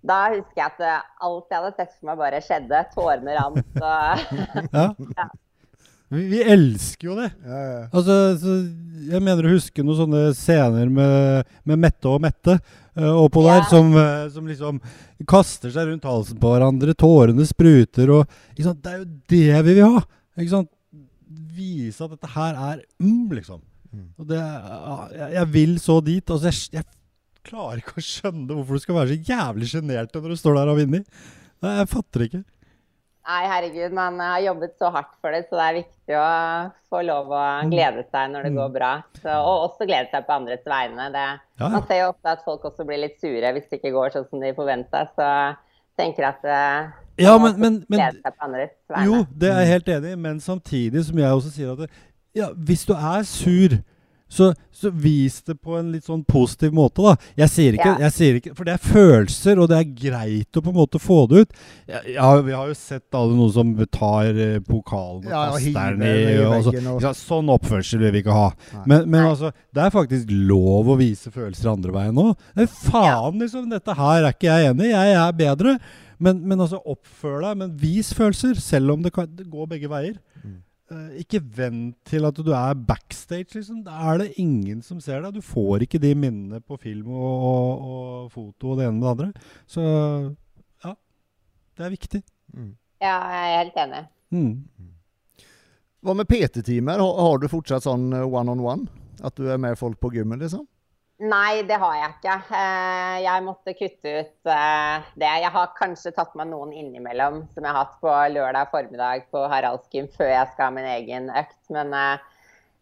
[0.00, 2.82] da husker jeg at eh, alt jeg hadde sett for meg, bare skjedde.
[2.94, 4.26] Tårene rant og
[4.76, 4.86] ja.
[4.96, 5.30] ja.
[6.10, 7.28] Vi, vi, elsker jo det.
[7.46, 7.82] Ja, ja.
[7.94, 8.14] Altså,
[9.10, 13.62] jeg mener å huske noen sånne scener med, med Mette og Mette uh, oppå der,
[13.70, 14.80] som, uh, som, liksom
[15.30, 16.96] kaster seg rundt halsen på hverandre.
[16.98, 20.02] Tårene spruter og Det er jo det vi vil ha.
[20.34, 20.72] Ikke sant?
[21.54, 23.62] Vise at dette her er mm, liksom.
[23.94, 24.08] Mm.
[24.18, 24.40] Og det,
[25.14, 26.24] jeg, jeg, vil så dit.
[26.26, 26.88] Altså, jeg, jeg
[27.46, 30.72] klarer ikke å skjønne hvorfor du skal være så jævlig sjenert når du står der
[30.72, 31.04] og vinner.
[31.60, 32.42] Nei, Jeg fatter ikke.
[33.30, 36.28] Nei, herregud, man har jobbet så hardt for det, så det er viktig å
[36.90, 37.70] få lov å mm.
[37.70, 38.74] glede seg når det går mm.
[38.74, 38.92] bra.
[39.20, 41.10] Så, og også glede seg på andres vegne.
[41.14, 41.26] Det,
[41.60, 41.68] ja.
[41.68, 44.26] Man ser jo ofte at folk også blir litt sure hvis det ikke går sånn
[44.32, 45.04] som de forventa.
[45.14, 45.28] Så
[46.00, 48.18] tenker at uh, ja, men, men, men,
[49.04, 51.90] Jo, det er jeg helt enig i, men samtidig som jeg også sier at det,
[52.34, 53.76] ja, hvis du er sur
[54.30, 57.16] Så, så vis det på en litt sånn positiv måte, da.
[57.40, 58.04] Jeg sier ikke, Ja.
[58.06, 61.00] jeg sier ikke For det er følelser, og det er greit å på en måte
[61.02, 61.56] få det ut.
[61.90, 65.96] Ja, ja, vi har jo sett alle noen som tar eh, pokalen og Ja, kaster
[65.98, 68.46] den i i og så, ja, Sånn oppførsel vil vi ikke ha.
[68.76, 68.84] Nei.
[68.86, 69.26] Men, men Nei.
[69.32, 72.46] altså, det er faktisk lov å vise følelser andre veien òg.
[72.86, 73.66] Faen, liksom.
[73.74, 74.94] Dette her er ikke jeg enig i.
[74.94, 75.76] Jeg er bedre.
[76.22, 77.58] Men, men altså, oppfør deg.
[77.64, 80.18] Men vis følelser, selv om det, kan, det går begge veier.
[80.44, 80.60] Mm.
[80.90, 83.84] Eh, ikke vent til at du er backstage, liksom.
[83.86, 85.36] Da er det ingen som ser deg.
[85.38, 89.06] Du får ikke de minnene på film og, og, og foto og det ene med
[89.06, 89.28] det andre.
[89.70, 89.84] Så
[90.82, 90.96] ja,
[91.78, 92.22] det er viktig.
[92.56, 92.72] Mm.
[93.00, 94.02] Ja, jeg er helt enig.
[94.34, 94.90] Mm.
[96.00, 96.98] Hva med PT-timer?
[96.98, 98.90] Har, har du fortsatt sånn eh, one-on-one?
[99.22, 100.66] At du er med folk på gymmet, liksom?
[101.20, 102.34] Nei, det har jeg ikke.
[102.56, 105.32] Eh, Jeg måtte kutte ut eh, det.
[105.42, 109.42] Jeg har kanskje tatt meg noen innimellom som jeg har hatt på lørdag formiddag på
[109.52, 111.58] Haraldsgym før jeg skal ha min egen økt.
[111.76, 112.22] Men eh,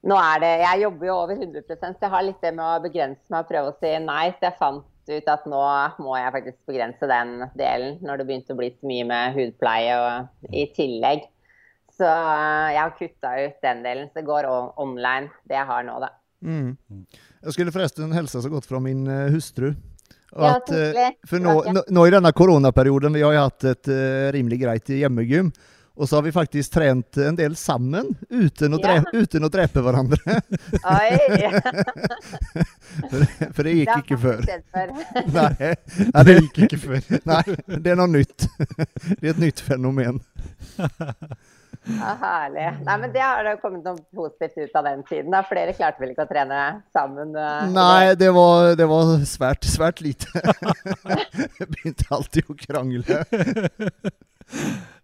[0.06, 2.84] nå er det Jeg jobber jo over 100 så jeg har litt det med å
[2.84, 4.28] begrense meg og prøve å si nei.
[4.36, 5.64] Så jeg fant ut at nå
[6.04, 9.98] må jeg faktisk begrense den delen, når det begynte å bli så mye med hudpleie
[9.98, 11.26] og i tillegg.
[11.98, 14.12] Så jeg har kutta ut den delen.
[14.12, 14.46] Så det går
[14.78, 16.12] online, det jeg har nå, da.
[16.38, 16.76] Mm.
[17.44, 19.72] Jeg skulle forresten hilse så godt fra min eh, hustru.
[20.36, 21.54] Og Ja, at, eh, for nå,
[21.88, 25.48] nå, i denne koronaperioden, vi har jo hatt et eh, rimelig greit hjemmegym,
[25.98, 29.00] og så har vi faktisk trent en del sammen, uten å, Ja.
[29.00, 30.36] dre uten å drepe hverandre.
[30.84, 31.16] Oi!
[33.10, 33.24] for,
[33.56, 34.44] for det gikk Det ikke før.
[34.74, 34.92] før.
[35.32, 37.08] Nei, nei, Det det, gikk ikke før.
[37.32, 37.42] nei,
[37.82, 38.46] det er noe nytt.
[39.18, 40.20] Det er et nytt fenomen.
[41.88, 42.64] Ja, herlig.
[42.84, 45.30] Nei, men Det har det kommet noe positivt ut av den tiden.
[45.32, 45.40] da.
[45.48, 46.58] Flere klarte vel ikke å trene
[46.92, 47.30] sammen?
[47.36, 50.28] eh, Nei, det var, det var svært, svært lite.
[51.60, 53.22] Jeg begynte alltid å krangle.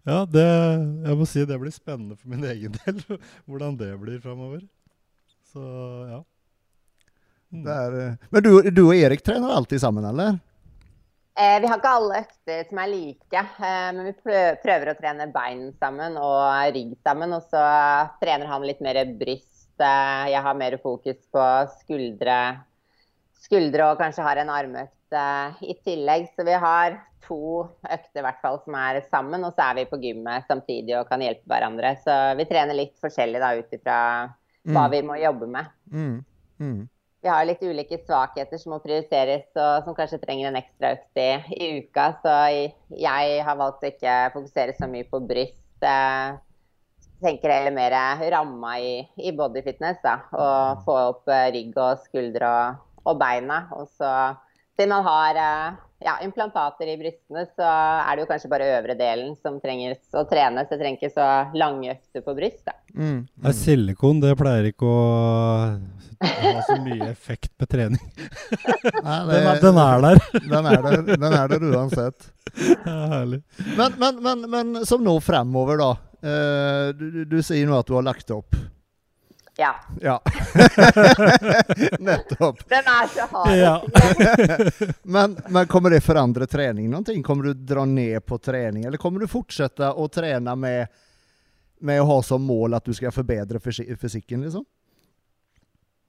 [0.05, 0.41] Ja, det,
[1.01, 2.99] jeg må si det blir spennende for min egen del,
[3.49, 4.59] hvordan det blir framover.
[5.49, 5.61] Så
[6.11, 6.19] ja.
[7.49, 7.63] Mm.
[7.65, 10.37] Det er, eh, men du, du og Erik trener alltid sammen, eller?
[11.35, 14.13] Eh, vi har ikke alle økter som er like, eh, men vi
[14.63, 17.33] prøver å trene bein sammen og rygg sammen.
[17.35, 17.63] Og så
[18.21, 19.51] trener han litt mer bryst.
[19.83, 21.43] eh, jeg har mer fokus på
[21.81, 22.37] skuldre,
[23.43, 26.29] skuldre og kanskje har en armøkt eh, i tillegg.
[26.31, 26.95] Så vi har
[27.27, 31.09] to økter hvert fall som er sammen, og så er vi på gymmet samtidig og
[31.09, 31.97] kan hjelpe hverandre.
[32.05, 33.99] Så vi trener litt forskjellig da ut ifra
[34.65, 34.91] hva Mm.
[34.91, 35.65] vi må jobbe med.
[35.91, 36.25] Mm.
[36.59, 36.89] Mm.
[37.25, 41.17] Vi har litt ulike svakheter som må prioriteres, og som kanskje trenger en ekstra økt
[41.17, 42.03] i, i uka.
[42.21, 42.33] Så
[43.01, 45.63] jeg har valgt å ikke fokusere så mye på bryst.
[45.81, 46.35] Jeg
[47.23, 47.95] tenker heller mer
[48.29, 49.97] ramma i, i bodyfitness.
[50.05, 53.63] Da, og få opp eh, rygg og skuldre og, og beina.
[53.73, 54.13] Og så,
[54.77, 58.95] siden man har eh, ja, implantater i brystene, så er det jo kanskje bare øvre
[58.99, 60.65] delen som trenger å trene.
[60.67, 61.27] Så jeg trenger ikke så
[61.57, 62.63] lange økter på bryst.
[62.67, 62.75] Da.
[62.95, 63.21] Mm.
[63.45, 64.99] Nei, silikon det pleier ikke å
[66.25, 68.05] ha så mye effekt med trening.
[69.05, 70.21] Nei, det- Den er, den er der.
[70.55, 72.27] Den er der, den er der uansett.
[72.85, 73.41] Ja, herlig.
[73.77, 75.89] Men, men, men, men som nå fremover, da.
[76.25, 78.55] Eh, du, du, du sier nå at du har lagt opp.
[79.57, 79.75] Ja.
[80.01, 80.21] Ja.
[81.99, 82.69] Nettopp.
[82.69, 83.57] Den er så hard.
[83.57, 83.83] Ja.
[85.03, 87.21] Men, men kommer det forandre trening noe?
[87.23, 90.87] Kommer du dra ned på trening, eller kommer du fortsette å trene med,
[91.79, 94.65] med å ha som mål at du skal forbedre fysi- fysikken, liksom?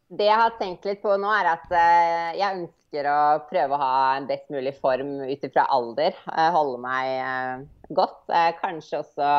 [0.09, 3.81] Det jeg har tenkt litt på nå, er at eh, jeg ønsker å prøve å
[3.83, 6.15] ha en best mulig form ut ifra alder.
[6.55, 8.23] holde meg eh, godt.
[8.63, 9.31] Kanskje også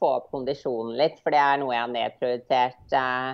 [0.00, 3.30] få opp kondisjonen litt, for det er noe jeg har nedprioritert eh,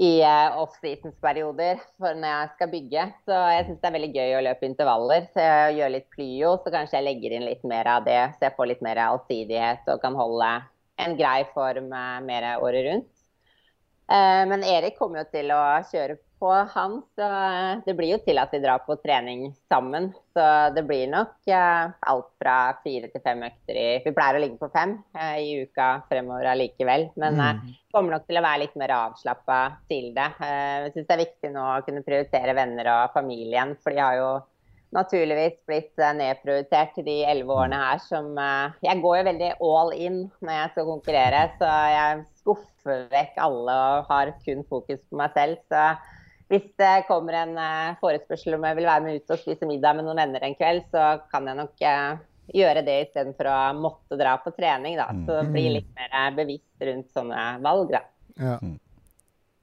[0.00, 3.06] i uh, off-seasons-perioder for når jeg skal bygge.
[3.28, 5.26] Så jeg syns det er veldig gøy å løpe intervaller.
[5.34, 8.48] Så jeg gjør litt plyo, så kanskje jeg legger inn litt mer av det, så
[8.48, 10.52] jeg får litt mer allsidighet og kan holde
[11.02, 13.10] en grei form eh, mer året rundt.
[14.12, 17.26] Eh, Men Erik kommer jo til å kjøre på han, så
[17.86, 20.08] det blir jo til at vi drar på trening sammen.
[20.34, 24.42] Så det blir nok eh, alt fra fire til fem økter i Vi pleier å
[24.42, 27.10] ligge på fem eh, i uka fremover allikevel.
[27.20, 27.60] Men eh,
[27.94, 29.58] kommer nok til å være litt mer avslappa
[29.92, 30.30] til det.
[30.42, 34.02] Eh, Jeg syns det er viktig nå å kunne prioritere venner og familien, for de
[34.02, 34.32] har jo
[34.92, 38.34] naturligvis blitt nedprioritert de elleve årene her som
[38.84, 43.78] Jeg går jo veldig all in når jeg skal konkurrere, så jeg skuffer vekk alle
[43.86, 45.62] og har kun fokus på meg selv.
[45.72, 45.86] Så
[46.52, 49.96] hvis det kommer en eh, forespørsel om jeg vil være med ut og spise middag
[49.96, 52.20] med noen venner en kveld, så kan jeg nok eh,
[52.52, 55.08] gjøre det istedenfor å måtte dra på trening, da.
[55.24, 58.02] Så bli litt mer eh, bevisst rundt sånne valg, da.
[58.36, 58.58] Ja.
[58.60, 58.76] Mm.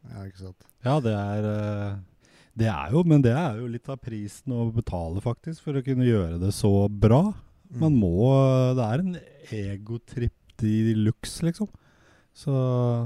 [0.09, 0.69] ja, ikke sant.
[0.85, 1.47] Ja, det er
[2.59, 5.85] Det er jo, men det er jo litt av prisen å betale, faktisk, for å
[5.85, 7.21] kunne gjøre det så bra.
[7.69, 8.33] Man må
[8.73, 9.17] Det er en
[9.53, 11.69] egotripp de luxe, liksom.
[12.35, 12.51] Så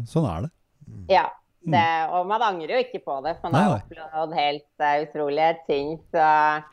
[0.09, 0.53] sånn er det.
[1.11, 1.27] Ja.
[1.71, 5.57] Det, og man angrer jo ikke på det, for man har opplevd helt uh, utrolige
[5.67, 5.97] ting.
[6.11, 6.25] Så,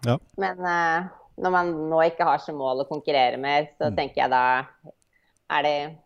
[0.06, 0.16] Ja.
[0.36, 3.96] Men uh, når man nå ikke har som mål å konkurrere mer, så Mm.
[3.96, 4.64] tenker jeg da
[5.50, 5.96] er det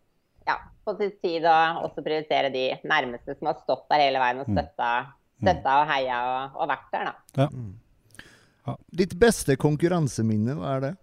[0.47, 4.39] ja, på sin tid å også prioritere de nærmeste som har stått der hele veien
[4.39, 4.55] og Mm.
[4.57, 4.91] støtta,
[5.41, 8.77] støtta og heia og, og vært der, da.
[8.91, 10.93] Ditt beste konkurranseminne, hva er det?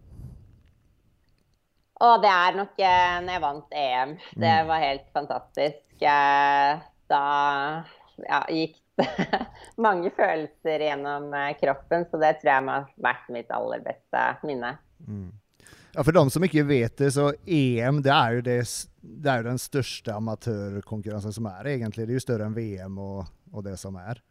[2.03, 4.15] Og det er nok eh, når jeg vant EM.
[4.35, 4.67] Det Mm.
[4.69, 6.03] var helt fantastisk.
[6.03, 6.81] Eh,
[7.13, 7.27] da
[8.27, 9.09] ja, gikk det
[9.87, 14.25] mange følelser gjennom eh, kroppen, så det tror jeg må ha vært mitt aller beste
[14.47, 14.75] minne.
[15.93, 18.59] Ja, For de som ikke vet det, så EM det er jo, det,
[19.01, 22.07] det er jo den største amatørkonkurransen som er, egentlig.
[22.09, 24.23] Det er jo større enn VM og, og det som er.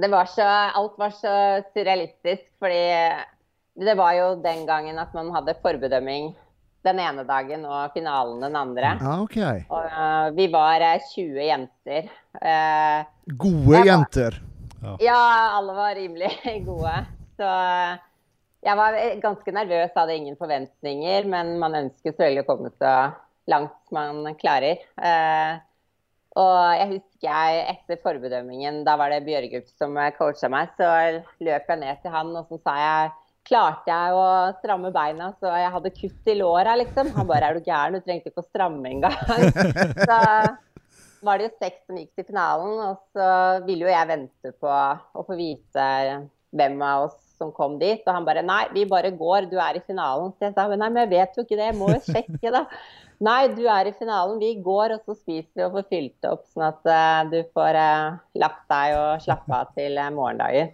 [0.00, 0.46] Det var så,
[0.78, 1.34] alt var så
[1.74, 2.84] surrealistisk, fordi
[3.80, 6.32] det var jo den gangen at man hadde forbedømming
[6.86, 8.94] den ene dagen og finalen den andre.
[9.00, 9.64] Ah, okay.
[9.68, 12.10] Og uh, vi var eh, 20 jenter.
[12.40, 13.02] Uh,
[13.36, 14.38] Gode var- jenter.
[15.04, 15.18] Ja,
[15.58, 16.30] alle var rimelig
[16.68, 16.94] gode.
[17.36, 17.48] Så
[18.64, 22.94] jeg var ganske nervøs, hadde ingen forventninger, men man ønsker selvfølgelig å komme så
[23.50, 24.80] langt man klarer.
[24.96, 25.60] Uh,
[26.40, 30.88] og jeg husker jeg etter forbedømmingen, da var det Bjørgup som coacha meg, så
[31.42, 33.10] løp jeg ned til han og så sa jeg
[33.50, 34.26] Klarte jeg å
[34.60, 37.10] stramme beina så jeg hadde kutt i låra, liksom?
[37.16, 39.16] Han bare er du gæren, du trengte ikke å stramme engang.
[40.08, 40.18] så
[41.26, 43.30] var det jo seks som gikk til finalen, og så
[43.66, 45.88] ville jo jeg vente på å få vite
[46.56, 48.02] hvem av oss som kom dit.
[48.04, 50.32] Og han bare nei, vi bare går, du er i finalen.
[50.36, 52.66] Så jeg sa nei, men jeg vet jo ikke det, jeg må jo sjekke, da.
[53.20, 56.46] Nei, du er i finalen, vi går, og så spiser vi og får fylt opp,
[56.54, 60.70] sånn at uh, du får uh, lagt deg og slappe av til uh, morgendagen.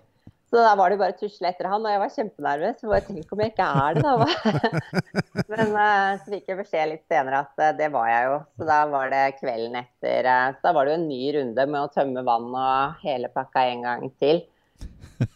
[0.47, 2.83] Så da var det bare å tusle etter han, og jeg var kjempenervøs.
[2.85, 4.85] For tenk om jeg ikke er det, da.
[5.51, 8.37] Men eh, så fikk jeg beskjed litt senere at eh, det var jeg jo.
[8.55, 10.29] Så da var det kvelden etter.
[10.31, 13.31] eh, så da var det jo en ny runde med å tømme vann og hele
[13.35, 14.45] pakka en gang til.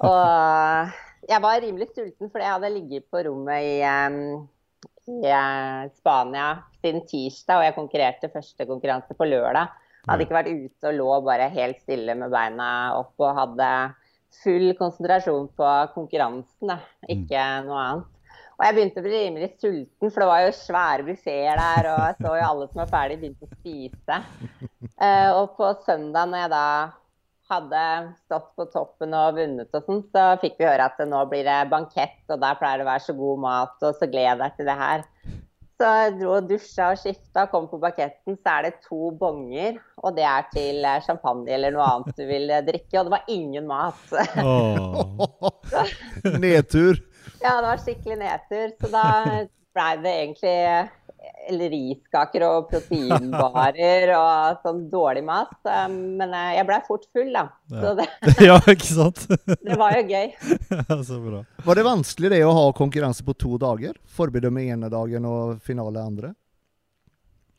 [0.07, 0.95] Og
[1.31, 3.77] jeg var rimelig sulten fordi jeg hadde ligget på rommet i,
[5.11, 5.35] i
[5.99, 9.75] Spania siden tirsdag, og jeg konkurrerte første konkurranse på lørdag.
[10.01, 13.71] Jeg hadde ikke vært ute og lå bare helt stille med beina opp og hadde
[14.43, 16.81] full konsentrasjon på konkurransen, da.
[17.11, 18.17] ikke noe annet.
[18.61, 22.01] Og jeg begynte å bli rimelig sulten, for det var jo svære buffeer der, og
[22.05, 24.19] jeg så jo alle som var ferdig, begynte å spise.
[25.01, 26.67] Uh, og på søndag, når jeg da
[27.51, 27.85] hadde
[28.27, 31.59] stått på toppen og vunnet og sånn, så fikk vi høre at nå blir det
[31.73, 34.69] bankett, og der pleier det å være så god mat, og så gled deg til
[34.69, 35.07] det her.
[35.81, 39.79] Så jeg dro og dusja og skifta, kom på baketten, så er det to bonger.
[40.05, 42.99] Og det er til eh, champagne eller noe annet du vil eh, drikke.
[43.01, 44.13] Og det var ingen mat.
[46.45, 47.01] Nedtur.
[47.41, 48.77] Ja, det var skikkelig nedtur.
[48.77, 49.07] Så da
[49.73, 50.93] blei det egentlig eh,
[51.51, 55.53] riskaker og proteinbarer og sånn dårlig mat.
[55.91, 57.47] Men eh, jeg blei fort full, da.
[57.71, 58.07] Så det,
[58.49, 59.25] ja, ikke sant?
[59.31, 60.29] det var jo gøy.
[60.71, 61.43] Ja, Så bra.
[61.67, 63.99] Var det vanskelig det å ha konkurranse på to dager?
[64.17, 66.33] Forbedømme ene dagen og finale andre?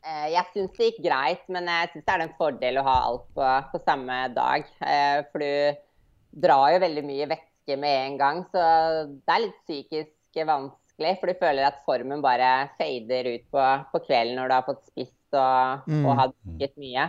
[0.02, 2.98] Eh, Jeg syns det gikk greit, men jeg syns det er en fordel å ha
[3.06, 4.66] alt på, på samme dag.
[4.82, 8.62] Eh, For du drar jo veldig mye væske med en gang, så
[9.06, 10.78] det er litt psykisk vanskelig.
[10.98, 14.84] For du føler at formen bare fader ut på, på kvelden når du har fått
[14.86, 16.04] spist og, Mm.
[16.06, 17.04] og har drukket mye.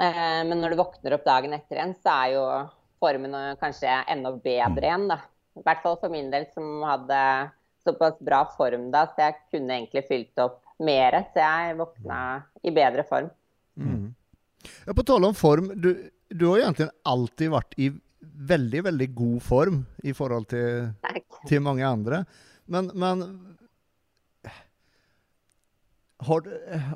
[0.00, 2.44] Eh, Men når du våkner opp dagen etter igjen, så er jo
[3.02, 5.16] formen kanskje enda bedre igjen, da.
[5.58, 7.50] I hvert fall for min del, som hadde
[7.84, 11.16] såpass bra form da, så jeg kunne egentlig fylt opp mer.
[11.34, 12.20] Så jeg våkna
[12.62, 13.30] i bedre form.
[13.76, 14.14] Mm.
[14.86, 15.90] Ja, på tale om form, du,
[16.30, 17.90] du har egentlig alltid vært i
[18.22, 20.92] veldig, veldig god form i forhold til,
[21.48, 22.22] til mange andre.
[22.70, 23.24] Men, men
[26.22, 26.50] har du,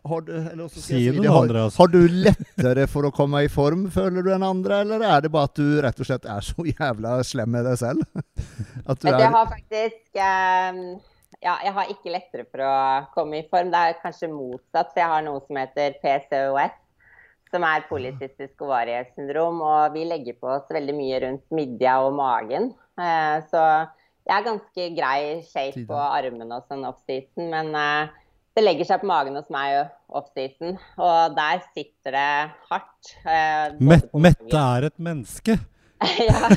[0.04, 3.86] har du eller hvordan Si det har, har du lettere for å komme i form,
[3.92, 4.82] føler du, enn andre?
[4.84, 7.80] Eller er det bare at du rett og slett er så jævla slem med deg
[7.80, 8.04] selv?
[8.90, 10.80] At du er Jeg har faktisk eh,
[11.40, 12.76] Ja, jeg har ikke lettere for å
[13.16, 13.72] komme i form.
[13.72, 16.78] Det er kanskje motsatt, for jeg har noe som heter PCOS.
[17.54, 19.60] Som er polycystisk ovariesyndrom.
[19.64, 22.72] Og vi legger på oss veldig mye rundt midja og magen.
[23.00, 23.64] Eh, så
[24.24, 28.08] jeg er ganske grei shape på armene og sånn offseason, men uh,
[28.54, 32.28] det legger seg på magen hos meg offseason, og der sitter det
[32.70, 33.14] hardt.
[33.26, 35.58] Uh, Met Mette er et menneske.
[36.28, 36.48] ja.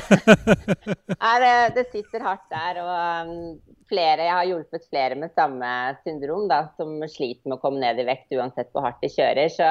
[1.18, 2.80] Er, det- det sitter hardt der.
[2.84, 5.68] Og um, flere, jeg har hjulpet flere med samme
[6.04, 9.48] syndrom, da, som sliter med å komme ned i vekt uansett hvor hardt de kjører.
[9.52, 9.70] Så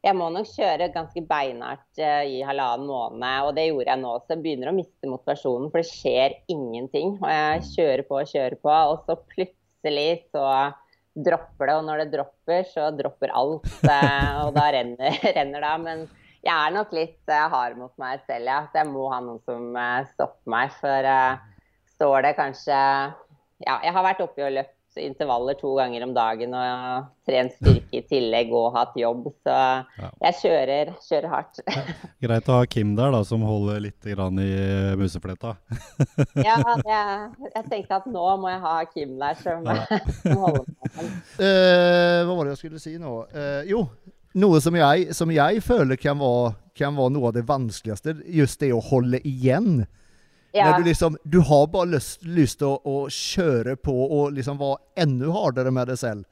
[0.00, 3.48] jeg må nok kjøre ganske beinhardt eh, i halvannen måned.
[3.48, 4.32] Og det gjorde jeg nå også.
[4.32, 7.18] Jeg begynner å miste motivasjonen, for det skjer ingenting.
[7.20, 10.46] Og jeg kjører på og kjører på, og så plutselig så
[11.28, 11.76] dropper det.
[11.76, 13.68] Og når det dropper, så dropper alt.
[13.84, 15.76] eh, Og da renner, renner det.
[15.84, 16.08] Men
[16.40, 18.62] jeg er nok litt uh, hard mot meg selv, ja.
[18.72, 19.76] Så jeg må ha noen som
[20.14, 20.72] stopper meg.
[20.80, 21.66] For uh,
[21.98, 22.78] står det kanskje
[23.60, 28.00] Ja, jeg har vært oppe og løpt intervaller to ganger om dagen og trent styrke
[28.00, 29.56] i tillegg og hatt jobb, så
[30.24, 31.60] jeg kjører, kjører hardt.
[32.24, 34.16] Greit å ha Kim der, da, som holder litt i
[34.98, 35.54] musefletta.
[36.48, 39.68] ja, jeg, jeg, tenkte at nå må jeg ha Kim der som,
[40.22, 41.06] som holder på.
[41.38, 43.14] Uh, hva var det jeg skulle si nå?
[43.30, 43.84] Uh, jo,
[44.40, 48.60] noe som jeg, som jeg føler kan være, kan være, noe av det vanskeligste, just
[48.62, 49.84] det å holde igjen.
[50.52, 50.66] Ja.
[50.66, 54.58] Når du liksom Du har bare lyst, lyst til å, å, kjøre på og liksom
[54.60, 56.26] være enda hardere med deg selv.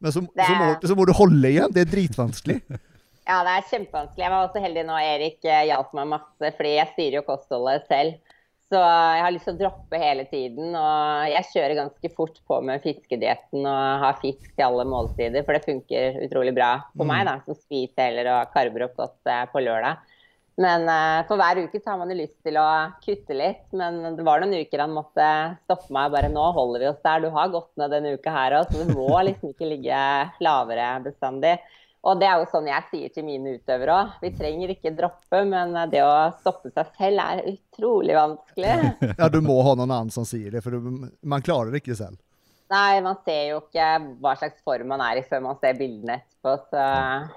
[0.00, 0.46] Men så, det...
[0.48, 1.72] så, må, så, må, du holde igjen.
[1.72, 2.60] Det er dritvanskelig.
[3.30, 4.24] ja, det er kjempevanskelig.
[4.24, 5.00] Jeg var også heldig nå.
[5.00, 8.34] Erik eh, hjalp meg masse, fordi jeg styrer jo kostholdet selv.
[8.72, 10.72] Så jeg har lyst til å droppe hele tiden.
[10.80, 15.56] Og jeg kjører ganske fort på med fiskedietten og har fisk til alle måltider, for
[15.56, 17.30] det funker utrolig bra for meg, mm.
[17.30, 20.13] da, som spiser heller og karver opp godt eh, på lørdag.
[20.60, 22.66] Men uh, for hver uke så har man jo lyst til å
[23.02, 23.64] kutte litt.
[23.74, 25.28] Men det var noen uker han måtte
[25.64, 27.24] stoppe meg bare Nå holder vi oss der.
[27.24, 30.02] Du har gått ned denne uka her òg, så du må liksom ikke ligge
[30.44, 31.56] lavere bestandig.
[32.04, 34.16] Og det er jo sånn jeg sier til mine utøvere òg.
[34.20, 38.74] Vi trenger ikke droppe, men det å stoppe seg selv er utrolig vanskelig.
[39.20, 42.20] ja, du må ha noen annen som sier det, for man klarer det ikke selv.
[42.72, 43.88] Nei, man ser jo ikke
[44.20, 46.86] hva slags form man er i før man ser bildene etterpå, så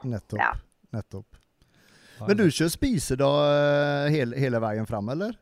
[0.07, 0.39] Nettopp.
[0.41, 0.53] Ja.
[0.95, 1.36] Nettopp.
[2.25, 5.35] Men du kjører spise da eh, hele, hele veien fram, eller?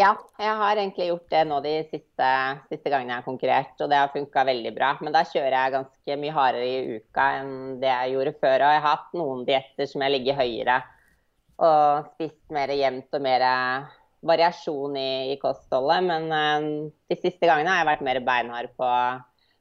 [0.00, 2.28] Ja, jeg har egentlig gjort det nå de siste,
[2.70, 4.94] siste gangene jeg har konkurrert, og det har funka veldig bra.
[5.04, 7.52] Men da kjører jeg ganske mye hardere i uka enn
[7.82, 8.56] det jeg gjorde før.
[8.64, 10.80] Og jeg har hatt noen dietter som jeg ligger høyere
[11.60, 13.42] og spist mer jevnt og mer
[14.24, 16.06] variasjon i, i kostholdet.
[16.08, 18.88] Men uh, de siste gangene har jeg vært mer beinhard på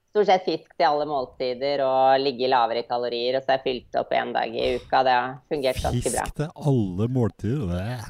[0.10, 3.38] stort sett fisk til alle måltider og ligge lavere i kalorier.
[3.38, 5.03] Og så har jeg fylt opp én dag i uka.
[5.05, 6.26] Det har fungert ganske bra.
[6.26, 8.05] Fisk til alle måltider?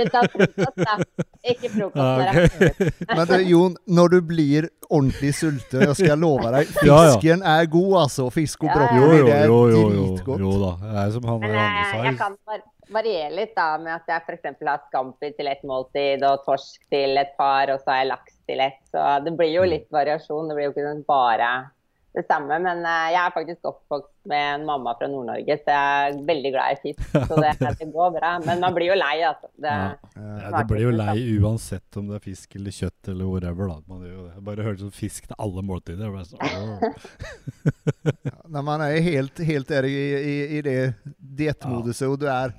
[0.00, 1.24] Unntatt frokost, da.
[1.50, 2.58] Ikke frokost.
[2.60, 2.90] Okay.
[3.16, 7.54] Men det, Jon, når du blir ordentlig sulten, jeg skal love deg Fisken ja, ja.
[7.56, 8.28] er god, altså.
[8.34, 10.44] Fisk og brokkoli, det er dritgodt.
[10.44, 10.74] Jo da.
[10.84, 12.04] Det er som han Men, andre sa.
[12.04, 12.62] Jeg kan bare
[12.92, 14.62] variere litt da, med at jeg f.eks.
[14.66, 18.38] har scampi til ett måltid og torsk til et par, og så har jeg laks
[18.50, 18.80] til ett.
[18.92, 19.70] Så det blir jo mm.
[19.74, 20.50] litt variasjon.
[20.50, 21.50] Det blir jo ikke sånn bare
[22.16, 22.58] det samme.
[22.62, 26.52] Men uh, jeg er faktisk oppvokst med en mamma fra Nord-Norge, så jeg er veldig
[26.54, 27.04] glad i fisk.
[27.14, 28.32] Så det, det går bra.
[28.44, 29.50] Men man blir jo lei, altså.
[29.54, 29.76] Det,
[30.16, 30.50] ja.
[30.56, 33.70] det blir jo lei uansett om det er fisk eller kjøtt eller whatever.
[33.70, 33.78] Da.
[33.86, 34.32] Man gjør det.
[34.34, 36.18] Jeg bare hørte som fisk til alle måltider.
[36.26, 36.40] Så,
[38.30, 40.78] ja, når man er helt, helt der i, i, i det
[41.40, 42.54] diettmoduset, og du er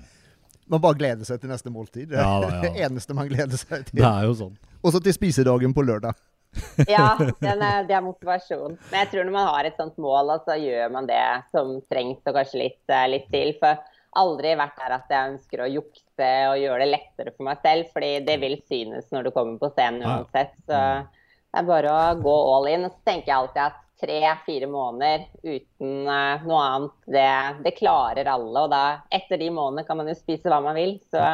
[0.69, 2.11] man bare gleder seg til neste måltid.
[2.11, 4.01] Det er ja, det eneste man gleder seg til.
[4.01, 4.59] Det er jo sånn.
[4.81, 6.17] Og så til spisedagen på lørdag.
[6.91, 8.75] ja, er, det er motivasjon.
[8.89, 11.23] Men jeg tror når man har et sånt mål, så gjør man det
[11.55, 13.53] som trengs, og kanskje litt, eh, litt til.
[13.61, 13.79] For
[14.21, 17.91] aldri vært der at jeg ønsker å jukse og gjøre det lettere for meg selv,
[17.93, 20.57] fordi det vil synes når du kommer på scenen uansett.
[20.67, 22.87] Så det er bare å gå all in.
[22.87, 27.31] Og så tenker jeg alltid at tre-fire måneder uten uh, noe annet, det,
[27.65, 28.65] det, klarer alle.
[28.65, 28.83] Og da,
[29.13, 30.97] etter de månedene kan man jo spise hva man vil.
[31.13, 31.25] Så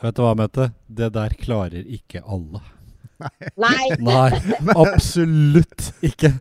[0.00, 0.70] Vet du hva, Mette?
[0.86, 2.62] Det der klarer ikke alle.
[3.60, 3.88] Nei.
[4.10, 4.30] Nei,
[4.72, 6.32] absolutt ikke.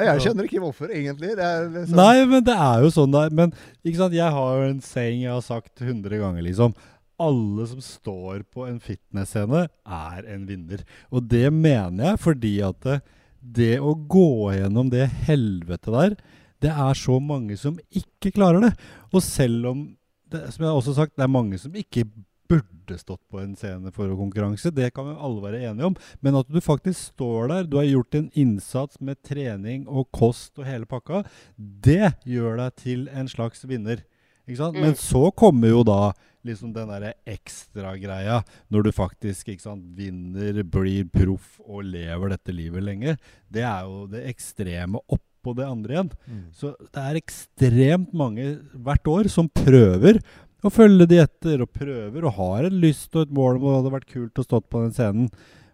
[0.00, 1.34] jeg skjønner ikke hvorfor, egentlig.
[1.36, 1.98] Liksom...
[1.98, 3.18] Nei, men det er jo sånn.
[3.36, 3.52] Men
[3.84, 4.16] ikke sant?
[4.16, 6.76] jeg har jo en saying jeg har sagt 100 ganger, liksom
[7.20, 10.84] alle som står på en fitness-scene, er en vinner.
[11.12, 13.00] Og det mener jeg fordi at det,
[13.40, 16.16] det å gå gjennom det helvete der,
[16.60, 18.74] det er så mange som ikke klarer det.
[19.14, 19.86] Og selv om
[20.30, 22.04] det, som jeg har også sagt, det er mange som ikke
[22.50, 25.96] burde stått på en scene for å konkurranse, det kan vi alle være enige om.
[26.24, 30.58] Men at du faktisk står der, du har gjort en innsats med trening og kost
[30.58, 31.22] og hele pakka,
[31.56, 34.02] det gjør deg til en slags vinner.
[34.50, 34.80] Mm.
[34.82, 36.12] Men så kommer jo da
[36.46, 38.40] liksom den derre ekstragreia
[38.72, 43.16] når du faktisk sant, vinner, blir proff og lever dette livet lenge.
[43.48, 46.12] Det er jo det ekstreme oppå det andre igjen.
[46.26, 46.44] Mm.
[46.56, 50.20] Så det er ekstremt mange hvert år som prøver
[50.60, 53.76] å følge de etter, og prøver og har en lyst og et mål om det
[53.78, 55.30] hadde vært kult å stå på den scenen.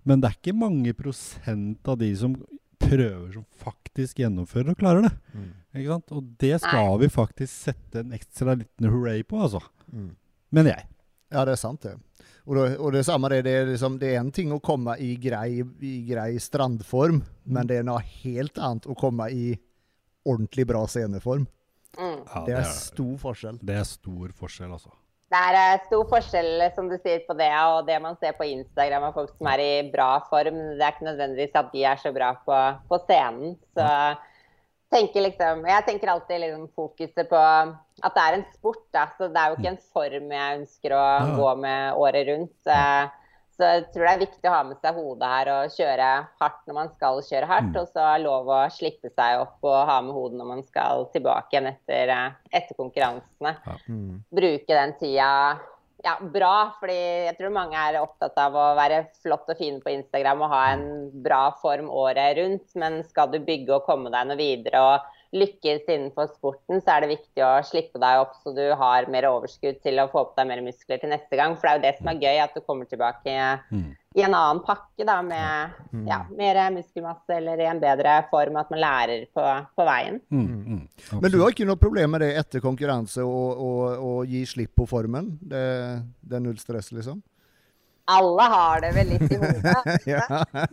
[0.07, 2.37] Men det er ikke mange prosent av de som
[2.79, 5.13] prøver som faktisk gjennomfører og klarer det.
[5.35, 5.49] Mm.
[5.77, 6.13] Ikke sant?
[6.17, 6.99] Og det skal Nei.
[7.05, 9.63] vi faktisk sette en ekstra liten hurray på, altså.
[9.93, 10.13] Mm.
[10.57, 10.89] Mener jeg.
[11.35, 11.97] Ja, det er sant, det.
[12.47, 14.95] Og det, og det samme det, det, er liksom, det er en ting å komme
[15.03, 17.71] i grei, i grei strandform, men mm.
[17.71, 19.49] det er noe helt annet å komme i
[20.27, 21.49] ordentlig bra sceneform.
[21.97, 22.21] Mm.
[22.29, 23.59] Ja, det, er stor forskjell.
[23.67, 24.95] Det er stor forskjell, altså.
[25.27, 28.47] Det er eh, stor forskjell som du sier, på det og det man ser på
[28.47, 30.61] Instagram av folk som er i bra form.
[30.79, 33.57] Det er ikke nødvendigvis at de er så bra på, på scenen.
[33.75, 33.89] Så
[34.93, 38.83] tenker liksom, jeg tenker alltid liksom fokuset på at det er en sport.
[38.95, 39.07] Da.
[39.19, 41.07] Så det er jo ikke en form jeg ønsker å
[41.37, 42.75] gå med året rundt.
[43.57, 46.09] Så jeg tror det er viktig å ha med seg hodet her og kjøre
[46.43, 47.71] hardt når man skal kjøre hardt.
[47.73, 47.79] Mm.
[47.81, 51.57] Og så lov å slippe seg opp og ha med hodet når man skal tilbake
[51.57, 52.13] igjen etter,
[52.53, 53.55] etter konkurransene.
[53.89, 54.21] Mm.
[54.41, 55.31] Bruke den tida
[56.05, 59.93] ja, bra, fordi jeg tror mange er opptatt av å være flott og fin på
[59.95, 60.87] Instagram og ha en
[61.25, 62.69] bra form året rundt.
[62.79, 67.05] Men skal du bygge og komme deg noe videre og lykkes innenfor sporten, så er
[67.05, 70.41] det viktig å slippe deg opp så du har mer overskudd til å få på
[70.41, 71.57] deg mer muskler til neste gang.
[71.57, 73.37] For det er jo det som er gøy, at du kommer tilbake
[73.71, 73.87] mm.
[74.19, 76.03] i en annen pakke da, med mm.
[76.09, 80.21] ja, mer muskelmasse eller i en bedre form, at man lærer på, på veien.
[80.33, 80.83] Mm, mm.
[81.21, 85.37] Men du har ikke noe problem med det etter konkurranse å gi slipp på formen?
[85.41, 85.65] Det,
[86.21, 87.23] det er null stress, liksom?
[88.07, 89.81] Alle har det vel litt i hodet.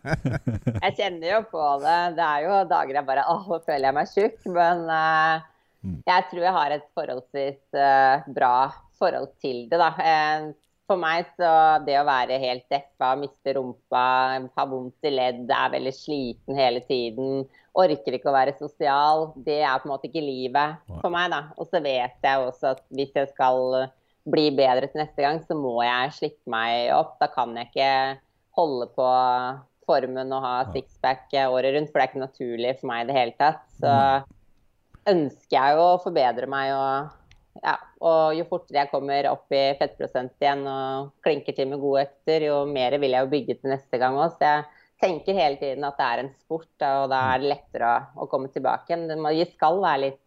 [0.83, 1.99] jeg kjenner jo på det.
[2.19, 4.43] Det er jo dager jeg bare Åh, nå føler jeg meg tjukk.
[4.53, 5.45] Men uh,
[6.05, 8.57] jeg tror jeg har et forholdsvis uh, bra
[9.01, 9.89] forhold til det, da.
[9.97, 10.51] Uh,
[10.89, 11.49] for meg så
[11.87, 14.05] det å være helt deppa, miste rumpa,
[14.43, 17.45] ha vondt i ledd, er veldig sliten hele tiden,
[17.79, 21.45] orker ikke å være sosial, det er på en måte ikke livet for meg, da.
[21.55, 23.87] Og så vet jeg også at hvis jeg skal
[24.29, 27.17] bli bedre til neste gang, så må jeg slippe meg opp.
[27.21, 27.91] Da kan jeg ikke
[28.57, 29.07] holde på
[29.87, 33.17] formen og ha sixpack året rundt, for det er ikke naturlig for meg i det
[33.17, 33.65] hele tatt.
[33.81, 33.97] Så
[35.11, 37.11] ønsker jeg jo å forbedre meg og
[37.61, 42.07] ja, og jo fortere jeg kommer opp i fettprosent igjen og klinker til med gode
[42.07, 44.33] økter, jo mer vil jeg jo bygge til neste gang òg.
[44.39, 44.63] Så jeg
[45.03, 48.29] tenker hele tiden at det er en sport, og da er det lettere å, å
[48.31, 49.05] komme tilbake igjen.
[49.11, 50.22] Det skal være litt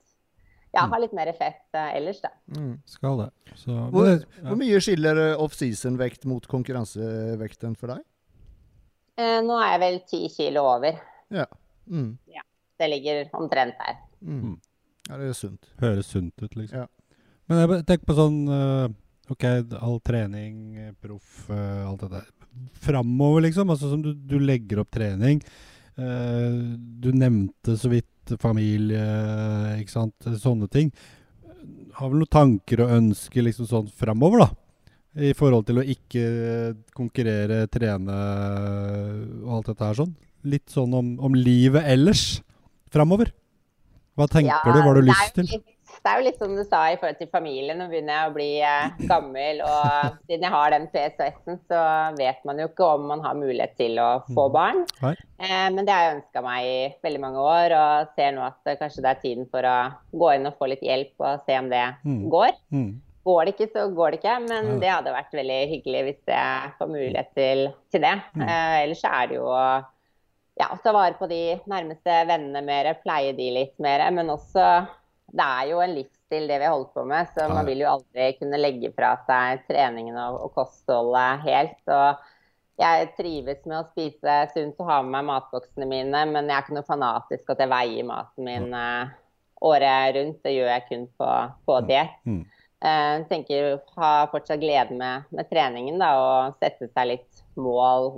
[0.77, 2.31] ja, har ha litt mer fett uh, ellers, da.
[2.57, 3.29] Mm, skal det.
[3.55, 4.43] Så, hvor, det, ja.
[4.49, 8.03] hvor, mye skiller eh, offseason-vekt mot konkurransevekten for deg?
[9.17, 10.99] Eh, nå er jeg vel ti kilo over.
[11.33, 11.47] Ja.
[11.89, 12.11] Mm.
[12.35, 12.45] ja.
[12.77, 14.01] Det ligger omtrent der.
[14.21, 14.43] Mm.
[14.43, 14.57] mm.
[15.07, 15.69] Ja, det er sunt.
[15.81, 16.85] Høres sunt ut, liksom.
[16.85, 16.87] Ja.
[17.47, 18.89] Men jeg tenker på sånn uh,
[19.31, 19.45] OK,
[19.79, 22.29] all trening, proff, alt det der.
[22.83, 23.71] Framover, liksom.
[23.73, 25.41] Altså som du, du legger opp trening.
[25.97, 28.11] du nevnte så vidt
[28.41, 29.03] familie,
[29.81, 30.29] ikke sant.
[30.43, 30.91] Sånne ting.
[31.97, 34.51] Har vel noen tanker og ønsker liksom sånn framover, da?
[35.17, 36.25] I forhold til å ikke
[36.97, 38.17] konkurrere, trene
[39.47, 40.13] og alt dette her sånn.
[40.47, 42.27] Litt sånn om, om livet ellers
[42.93, 43.33] framover.
[44.17, 44.81] Hva tenker ja, du?
[44.81, 45.49] Hva har du lyst til?
[46.07, 47.81] Det er jo litt som du sa i forhold til familien.
[47.81, 51.81] Nå begynner jeg å bli eh, gammel, og siden jeg har den PSOS-en, så
[52.15, 54.53] vet man jo ikke om man har mulighet til å få mm.
[54.55, 54.85] barn.
[55.03, 58.71] Eh, men det har jeg ønska meg i veldig mange år, og ser nå at
[58.71, 59.75] eh, kanskje det er tiden for å
[60.23, 62.21] gå inn og få litt hjelp og se om det mm.
[62.37, 62.55] går.
[62.77, 62.93] Mm.
[63.27, 66.69] Går det ikke, så går det ikke, men det hadde vært veldig hyggelig hvis jeg
[66.79, 68.15] får mulighet til, til det.
[68.39, 68.45] Mm.
[68.47, 69.65] Eh, ellers er det jo å
[70.63, 74.69] ja, ta vare på de nærmeste vennene mer, pleie de litt mer, men også
[75.27, 78.31] det er jo en livsstil det vi holder på med, så man vil jo aldri
[78.39, 81.79] kunne legge fra seg treningen og, og kostholdet helt.
[81.91, 82.25] Og
[82.81, 86.67] jeg trives med å spise sunt og ha med meg matboksene mine, men jeg er
[86.67, 89.15] ikke noe fanatisk at jeg veier maten min uh,
[89.67, 90.43] året rundt.
[90.45, 91.31] Det gjør jeg kun på,
[91.67, 91.89] på mm.
[91.91, 92.21] diett.
[92.29, 92.45] Mm.
[92.87, 98.13] Uh, tenker ha fortsatt glede med, med treningen da, og sette seg litt mål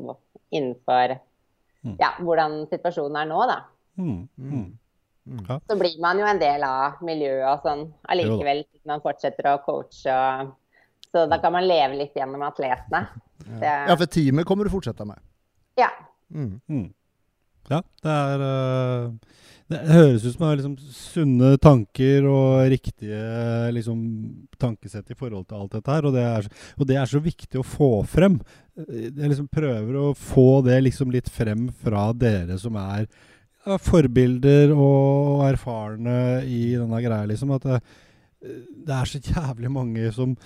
[0.51, 1.95] innenfor mm.
[2.03, 3.59] ja, hvordan situasjonen er nå, da.
[3.99, 4.21] Mm.
[4.37, 4.69] Mm.
[5.29, 5.45] Mm.
[5.49, 5.61] Ja.
[5.69, 8.65] Så blir man jo en del av miljøet og sånn allikevel.
[8.89, 10.15] Man fortsetter å coache.
[10.15, 10.55] Og,
[11.13, 13.05] så da kan man leve litt gjennom atletene.
[13.61, 15.21] Ja, ja for teamet kommer du fortsette med?
[15.79, 15.91] Ja.
[16.33, 16.59] Mm.
[16.69, 16.89] Mm.
[17.69, 23.19] Ja, det er uh, Det høres ut som det er liksom sunne tanker og riktige
[23.77, 23.99] liksom,
[24.61, 26.09] tankesett i forhold til alt dette her.
[26.09, 26.49] Og det, er,
[26.79, 28.39] og det er så viktig å få frem.
[28.79, 33.11] Jeg liksom prøver å få det liksom litt frem fra dere som er
[33.65, 37.51] forbilder og erfarne i denne greia, liksom.
[37.57, 37.81] At det,
[38.87, 40.37] det er så jævlig mange som,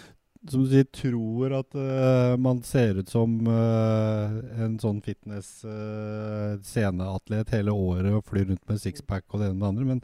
[0.49, 4.29] som du sier, tror at uh, man ser ut som uh,
[4.65, 9.63] en sånn fitness-sceneatlet uh, hele året og flyr rundt med sixpack og det ene og
[9.63, 9.85] det andre.
[9.93, 10.01] Men,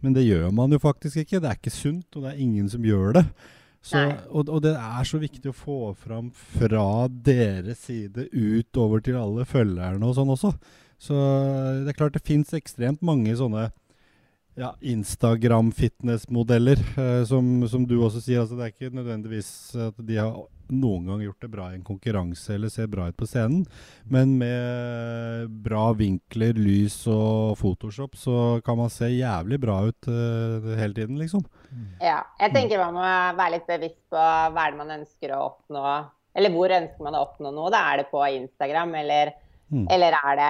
[0.00, 1.40] men, det gjør man jo faktisk ikke.
[1.42, 3.26] Det er ikke sunt, og det er ingen som gjør det.
[3.82, 3.98] Så,
[4.30, 9.42] og, og, det er så viktig å få fram fra deres side utover til alle
[9.48, 10.50] følgerne og sånn også.
[11.02, 11.18] Så
[11.82, 13.70] det er klart det fins ekstremt mange sånne
[14.54, 18.42] ja, Instagram-fitness-modeller, eh, som, som, du også sier.
[18.42, 19.52] Altså, det er ikke nødvendigvis
[19.88, 20.34] at de har
[20.72, 23.64] noen gang gjort det bra i en konkurranse eller ser bra ut på scenen,
[24.08, 30.72] men med bra vinkler, lys og Photoshop så kan man se jævlig bra ut eh,
[30.78, 31.44] hele tiden, liksom.
[32.00, 32.22] Ja.
[32.40, 33.04] Jeg tenker man må
[33.38, 35.86] være litt bevisst på hva er det man ønsker å oppnå,
[36.38, 37.72] eller hvor ønsker man å oppnå noe.
[37.72, 39.34] Da er det på Instagram eller
[39.72, 39.86] Mm.
[39.88, 40.48] Eller er det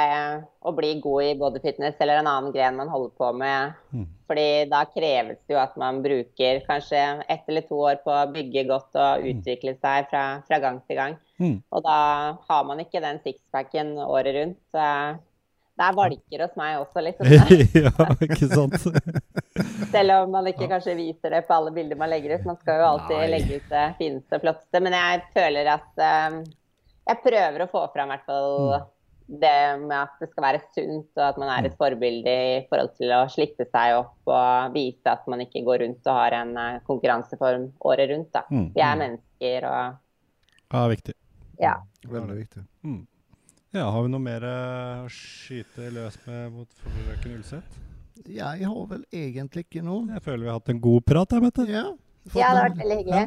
[0.67, 3.75] å bli god i bodyfitness eller en annen gren man holder på med?
[3.95, 4.07] Mm.
[4.27, 8.25] Fordi da kreves det jo at man bruker kanskje ett eller to år på å
[8.35, 9.29] bygge godt og mm.
[9.31, 11.15] utvikle seg fra, fra gang til gang.
[11.39, 11.61] Mm.
[11.71, 11.99] Og da
[12.49, 14.59] har man ikke den sixpacken året rundt.
[14.75, 14.87] Så
[15.79, 17.31] det er valker hos meg også, liksom.
[17.87, 18.75] ja, ikke sant?
[19.95, 22.49] Selv om man ikke kanskje viser det på alle bilder man legger ut.
[22.49, 23.31] Man skal jo alltid Nei.
[23.37, 24.83] legge ut det fineste og flotteste.
[24.83, 26.43] Men jeg føler at um,
[27.07, 28.91] jeg prøver å få fram hvert fall mm
[29.33, 31.79] det med at det skal være sunt, og at man er et mm.
[31.81, 36.11] forbilde i forhold til å slippe seg opp og vise at man ikke går rundt
[36.11, 38.29] og har en eh, konkurranseform året rundt.
[38.35, 38.45] Da.
[38.51, 38.69] Mm.
[38.75, 39.03] Vi er mm.
[39.07, 39.97] mennesker og
[40.73, 41.17] Ja, viktig.
[41.63, 41.75] Ja.
[42.09, 42.67] Veldig viktig.
[42.85, 43.01] Mm.
[43.73, 44.57] Ja, Har vi noe mer å
[45.13, 47.81] skyte løs med mot frøken Ulseth?
[48.29, 50.05] Jeg har vel egentlig ikke noe.
[50.13, 51.65] Jeg føler vi har hatt en god prat, jeg, Mette.
[51.73, 51.87] Ja,
[52.31, 53.23] ja, det har vært veldig hyggelig.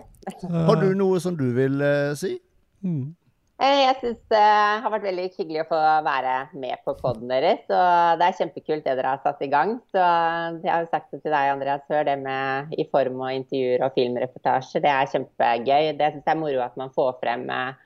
[0.46, 0.66] Ja.
[0.70, 2.38] Har du noe som du vil uh, si?
[2.86, 3.16] Mm.
[3.56, 4.40] Eh, jeg syns det
[4.84, 7.62] har vært veldig hyggelig å få være med på poden deres.
[7.70, 9.78] Og det er kjempekult det dere har satt i gang.
[9.96, 13.86] Så jeg har sagt det til deg, Andreas, før, det med i form og intervjuer
[13.88, 14.84] og filmreportasjer.
[14.84, 15.94] Det er kjempegøy.
[15.96, 17.84] Det syns jeg er moro at man får frem eh,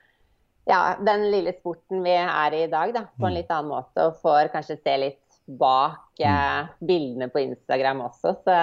[0.70, 3.38] ja, den lille sporten vi er i i dag, da, på en mm.
[3.38, 4.08] litt annen måte.
[4.08, 6.34] Og får kanskje se litt bak eh,
[6.66, 6.74] mm.
[6.90, 8.34] bildene på Instagram også.
[8.42, 8.58] Så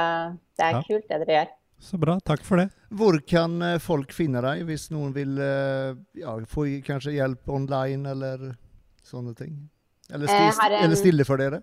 [0.60, 1.57] det er kult det dere gjør.
[1.80, 2.18] Så bra.
[2.26, 2.70] Takk for det.
[2.90, 8.14] Hvor kan eh, folk finne deg hvis noen vil eh, ja, få kanskje hjelp online
[8.16, 8.54] eller
[9.06, 9.58] sånne ting?
[10.10, 11.62] Eller, eh, sti, en, eller stille for dere?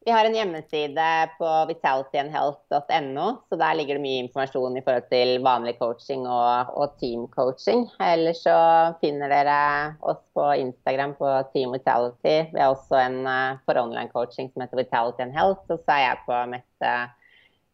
[0.00, 5.32] Vi har en hjemmeside på vitalityandhealth.no, så der ligger det mye informasjon i forhold til
[5.44, 7.84] vanlig coaching og, og teamcoaching.
[8.00, 8.56] Eller så
[9.02, 9.58] finner dere
[10.00, 12.36] oss på Instagram på Team Vitality.
[12.48, 13.20] Vi har også en
[13.68, 16.94] for online coaching som heter Vitality and Health, og så er jeg på Mette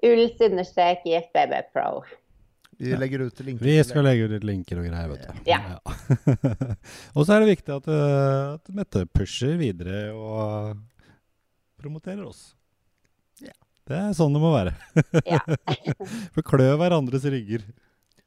[0.04, 2.04] Uls understrek IFBB Pro.
[2.78, 3.64] Vi legger ut linker.
[3.64, 5.48] Vi skal legge ut linker og greier, vet du.
[5.48, 5.60] Ja.
[5.72, 5.78] ja.
[7.16, 10.76] og så er det viktig at, uh, at Mette pusher videre og
[11.80, 12.50] promoterer oss.
[13.40, 13.54] Ja.
[13.88, 14.74] Det er sånn det må være.
[15.34, 15.40] ja.
[16.34, 17.64] For klø hverandres rygger.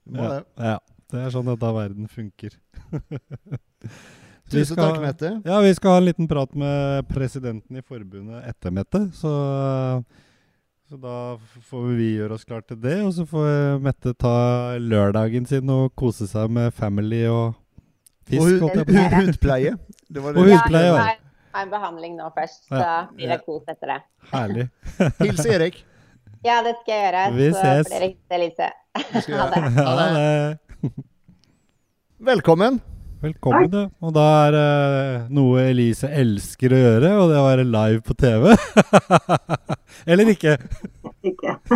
[0.10, 0.40] Må det.
[0.58, 2.56] Ja, ja, det er sånn dette verden funker.
[4.50, 5.36] Tusen takk, Mette.
[5.46, 9.04] Ja, vi skal ha en liten prat med presidenten i forbundet etter Mette.
[9.14, 9.30] Så
[10.90, 11.16] så da
[11.70, 15.92] får vi gjøre oss klar til det, og så får Mette ta lørdagen sin og
[16.00, 17.54] kose seg med family og
[18.30, 18.64] fisk.
[18.66, 18.74] Og
[19.14, 19.76] hudpleie.
[20.10, 20.42] Det var det.
[20.42, 21.04] Og hudpleie, ja.
[21.04, 24.00] Ha har en behandling nå først, så blir det kos etter det.
[24.34, 24.68] Herlig.
[25.24, 25.82] Hils Erik.
[26.46, 27.24] Ja, det skal jeg gjøre.
[27.36, 27.90] Vi så ses.
[27.90, 28.70] blir det Elise.
[29.00, 29.66] Ha det.
[29.80, 30.94] Ha det.
[32.30, 32.82] Velkommen.
[33.20, 33.82] Velkommen, ja.
[34.00, 37.66] Og da er det uh, noe Elise elsker å gjøre, og det er å være
[37.68, 38.46] live på TV.
[40.10, 40.54] Eller ikke?
[41.28, 41.58] Ikke.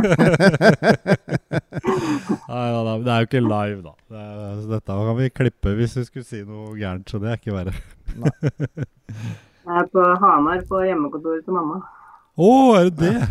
[2.47, 3.91] Nei, da, det er jo ikke live, da.
[4.07, 7.33] Det er, altså, dette kan vi klippe hvis vi skulle si noe gærent, så det
[7.33, 7.75] er ikke verre.
[9.67, 11.83] Jeg er på Hamar, på hjemmekontoret til mamma.
[12.39, 13.29] Å, oh, er det det?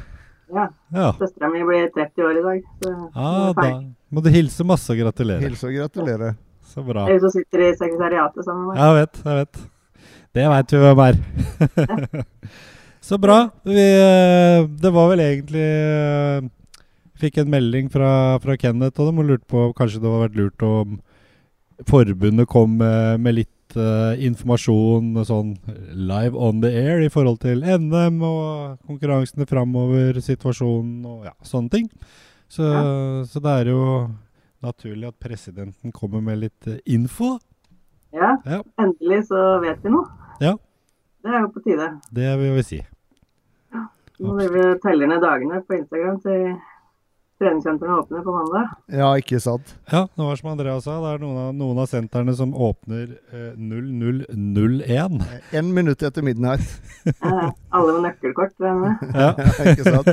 [0.53, 0.69] Ja.
[0.93, 1.11] ja.
[1.17, 2.71] Søstera mi blir 30 år i dag.
[2.85, 3.75] Så ah, da
[4.13, 5.41] må du hilse masse og gratulere.
[5.49, 6.35] Hilse og gratulere.
[6.65, 7.07] Så bra.
[7.09, 8.83] Eller som sitter i sekretariatet sammen med meg.
[8.83, 9.63] Jeg vet, jeg vet.
[10.33, 12.27] Det veit vi hvem er.
[13.09, 13.39] Så bra.
[13.67, 16.51] Vi, eh, det var vel egentlig eh,
[17.23, 20.65] Fikk en melding fra, fra Kenneth og de lurte på kanskje det hadde vært lurt
[20.67, 20.97] om
[21.87, 25.53] forbundet kom med, med litt uh, informasjon sånn
[25.95, 31.75] live on the air i forhold til NM og konkurransene framover, situasjonen og ja, sånne
[31.77, 31.89] ting.
[32.51, 32.83] Så, ja.
[33.31, 33.85] så det er jo
[34.63, 37.39] naturlig at presidenten kommer med litt eh, info.
[38.13, 38.61] Ja, ja.
[38.81, 40.09] endelig så vet vi noe.
[40.43, 40.57] Ja.
[41.23, 41.89] Det er jo på tide.
[42.11, 42.81] Det vil vi si.
[43.73, 43.87] Ja.
[44.21, 46.53] Nå vil vi telle ned dagene på Instagram til
[47.43, 48.75] treningssentrene åpner på mandag.
[48.93, 49.75] Ja, ikke sant.
[49.91, 53.17] Ja, det var som Andreas sa, det er noen av, noen av sentrene som åpner
[53.35, 55.23] eh, 0001.
[55.59, 56.67] En minutt etter midnatt.
[57.07, 58.55] ja, alle med nøkkelkort.
[59.23, 59.33] Ja.
[59.73, 60.09] ikke sant.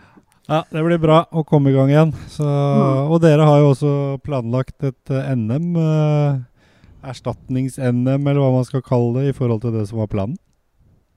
[0.46, 2.12] Ja, det blir bra å komme i gang igjen.
[2.30, 3.10] Så, mm.
[3.10, 5.72] Og dere har jo også planlagt et eh, NM.
[5.74, 10.10] Uh, eh, Erstatnings-NM, eller hva man skal kalle det, i forhold til det som var
[10.10, 10.38] planen.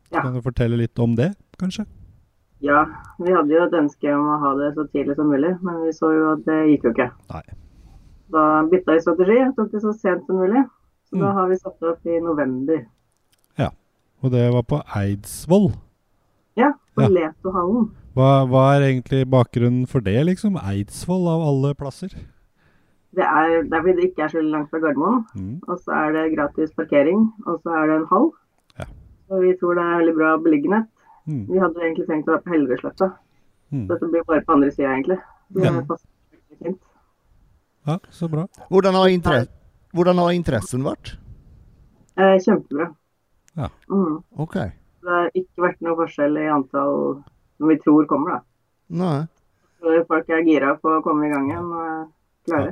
[0.09, 0.23] Ja.
[0.23, 1.85] Kan du fortelle litt om det, kanskje?
[2.65, 2.83] Ja,
[3.21, 5.93] vi hadde jo et ønske om å ha det så tidlig som mulig, men vi
[5.95, 7.07] så jo at det gikk jo ikke.
[7.31, 7.43] Nei.
[8.33, 10.65] Da bytta vi strategi, tok det så sent som mulig.
[11.09, 11.23] Så mm.
[11.23, 12.81] da har vi satt det opp i november.
[13.57, 13.69] Ja,
[14.21, 15.71] og det var på Eidsvoll?
[16.59, 17.13] Ja, på ja.
[17.15, 17.89] Letohallen.
[18.19, 20.57] Hva, hva, er egentlig bakgrunnen for det, liksom?
[20.59, 22.11] Eidsvoll av alle plasser?
[23.15, 25.21] Det er, det er fordi det ikke er så langt fra Gardermoen.
[25.39, 25.53] Mm.
[25.63, 28.27] Og så er det gratis parkering, og så er det en hall.
[28.81, 28.89] Ja.
[29.29, 30.91] Så vi tror det er veldig bra beliggenhet.
[31.29, 31.45] Mm.
[31.47, 33.09] Vi hadde egentlig tenkt å være på Helgesletta.
[33.71, 33.87] Mm.
[33.93, 35.19] Dette blir bare på andre sida, egentlig.
[35.55, 35.73] Det ja.
[35.87, 36.79] passer fint.
[37.87, 38.45] Ja, så bra.
[38.67, 39.47] Hvordan har, inter
[39.95, 41.15] Hvordan har interessen vært?
[42.19, 42.91] Eh, kjempebra.
[43.55, 43.71] Ja.
[43.87, 44.19] Mm.
[44.35, 44.59] Ok.
[44.59, 46.97] Det har ikke vært noe forskjell i antall
[47.59, 48.43] som vi tror kommer, da.
[48.99, 49.17] Nei.
[49.79, 52.05] Så folk er gira på å komme i gang igjen og er
[52.47, 52.71] klare.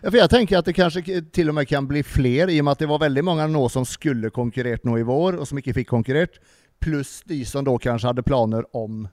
[0.00, 2.66] Ja, for jeg tenker at det kanskje til og med kan bli flere, i og
[2.66, 5.60] med at det var veldig mange nå som skulle konkurrert nå i vår, og som
[5.60, 6.40] ikke fikk konkurrert.
[6.80, 9.04] Pluss de som da kanskje hadde planer om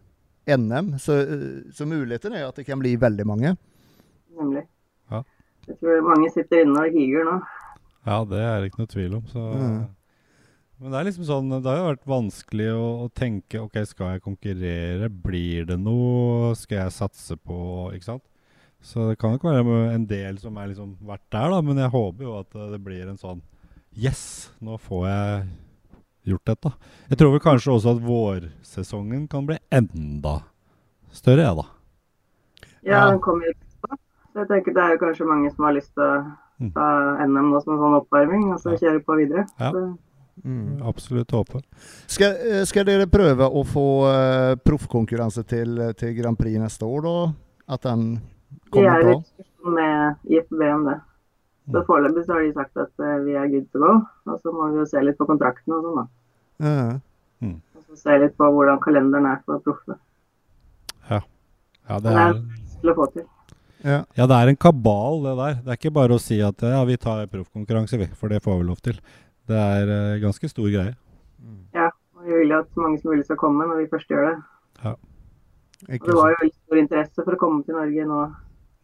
[0.47, 0.93] NM.
[1.03, 3.57] Så, eh, så muligheten er at det kan bli veldig mange.
[4.39, 4.63] Nemlig.
[5.11, 5.23] Ja.
[5.67, 7.35] Jeg tror mange sitter inne og higer nå.
[8.07, 9.25] Ja, det er det ikke noe tvil om.
[9.27, 9.43] Så.
[9.43, 9.81] Mm.
[10.77, 14.11] Men det er liksom sånn, det har jo vært vanskelig å, å tenke ok, skal
[14.15, 15.07] jeg konkurrere?
[15.09, 16.51] Blir det noe?
[16.59, 17.57] Skal jeg satse på
[17.97, 18.23] Ikke sant?
[18.85, 21.61] Så det kan nok være en del som har liksom vært der, da.
[21.65, 23.41] Men jeg håper jo at eh, det blir en sånn
[23.97, 25.47] Yes, nå får jeg
[26.29, 26.71] gjort dette.
[27.09, 30.35] Jeg tror vel kanskje også at vårsesongen kan bli enda
[31.15, 31.65] større, jeg, da.
[32.85, 33.97] Ja, den kommer jo etterpå.
[34.35, 36.19] Så jeg tenker det er jo kanskje mange som har lyst til å
[36.57, 36.71] Mm.
[36.73, 36.85] ta
[37.21, 39.43] NM nå som en sånn oppvarming, og så kjøre på videre.
[39.61, 39.67] Ja.
[39.69, 39.81] Så,
[40.87, 41.61] Absolutt håpe.
[42.07, 47.01] Skal, eh, skal dere prøve å få uh, proffkonkurranse til, til Grand Prix neste år,
[47.07, 47.15] da?
[47.75, 49.17] At den vi kommer er i bra?
[49.19, 50.97] diskusjon med IFB om det.
[51.67, 51.85] Så Mm.
[51.89, 53.93] foreløpig så har de sagt at uh, vi er good to go.
[54.31, 56.05] Og så må vi jo se litt på kontrakten og sånn, da.
[56.63, 56.99] Ja.
[57.43, 59.97] Og så se litt på hvordan kalenderen er for proffene.
[61.09, 61.19] Ja,
[61.89, 62.39] er, det er
[62.81, 63.25] til å få til.
[63.83, 63.99] Ja.
[64.17, 65.53] ja, det er en kabal, det der.
[65.63, 68.07] Det er ikke bare å si at ja, vi tar proffkonkurranse, vi.
[68.17, 68.97] For det får vi lov til.
[69.47, 70.95] Det er uh, ganske stor greie.
[71.73, 74.09] Ja, Og vi vil jo at så mange som mulig skal komme når vi først
[74.11, 74.35] gjør det.
[74.83, 74.93] Ja.
[75.87, 78.21] Ikke det var jo veldig stor interesse for å komme til Norge nå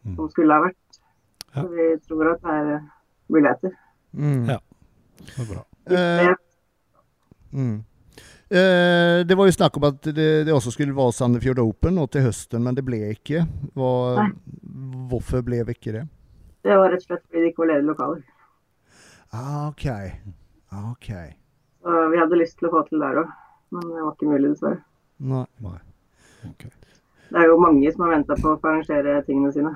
[0.04, 0.16] Mm.
[0.16, 0.98] som skulle ha vært.
[1.54, 1.62] Ja.
[1.62, 2.88] Så vi tror at det er eh,
[3.32, 3.70] muligheter.
[4.12, 4.42] Mm.
[4.50, 4.58] Ja.
[5.32, 5.62] Så bra.
[5.88, 6.34] Eh,
[7.52, 7.78] mm.
[8.50, 12.04] Eh, det var jo snakk om at det, det også skulle være Sandefjord Open nå
[12.12, 13.46] til høsten, men det ble ikke.
[13.72, 14.28] Hva,
[15.08, 16.04] hvorfor ble det ikke det?
[16.64, 18.22] Det var rett og slett fordi det ikke var ledige lokaler.
[19.32, 19.88] Ah, ok.
[20.74, 21.10] Ah, ok.
[21.84, 23.34] Så vi hadde lyst til å få til der òg,
[23.74, 24.80] men det var ikke mulig, dessverre.
[25.32, 25.44] Nei.
[25.62, 25.76] Nei.
[26.50, 26.72] Okay.
[27.30, 29.74] Det er jo mange som har venta på å få arrangere tingene sine.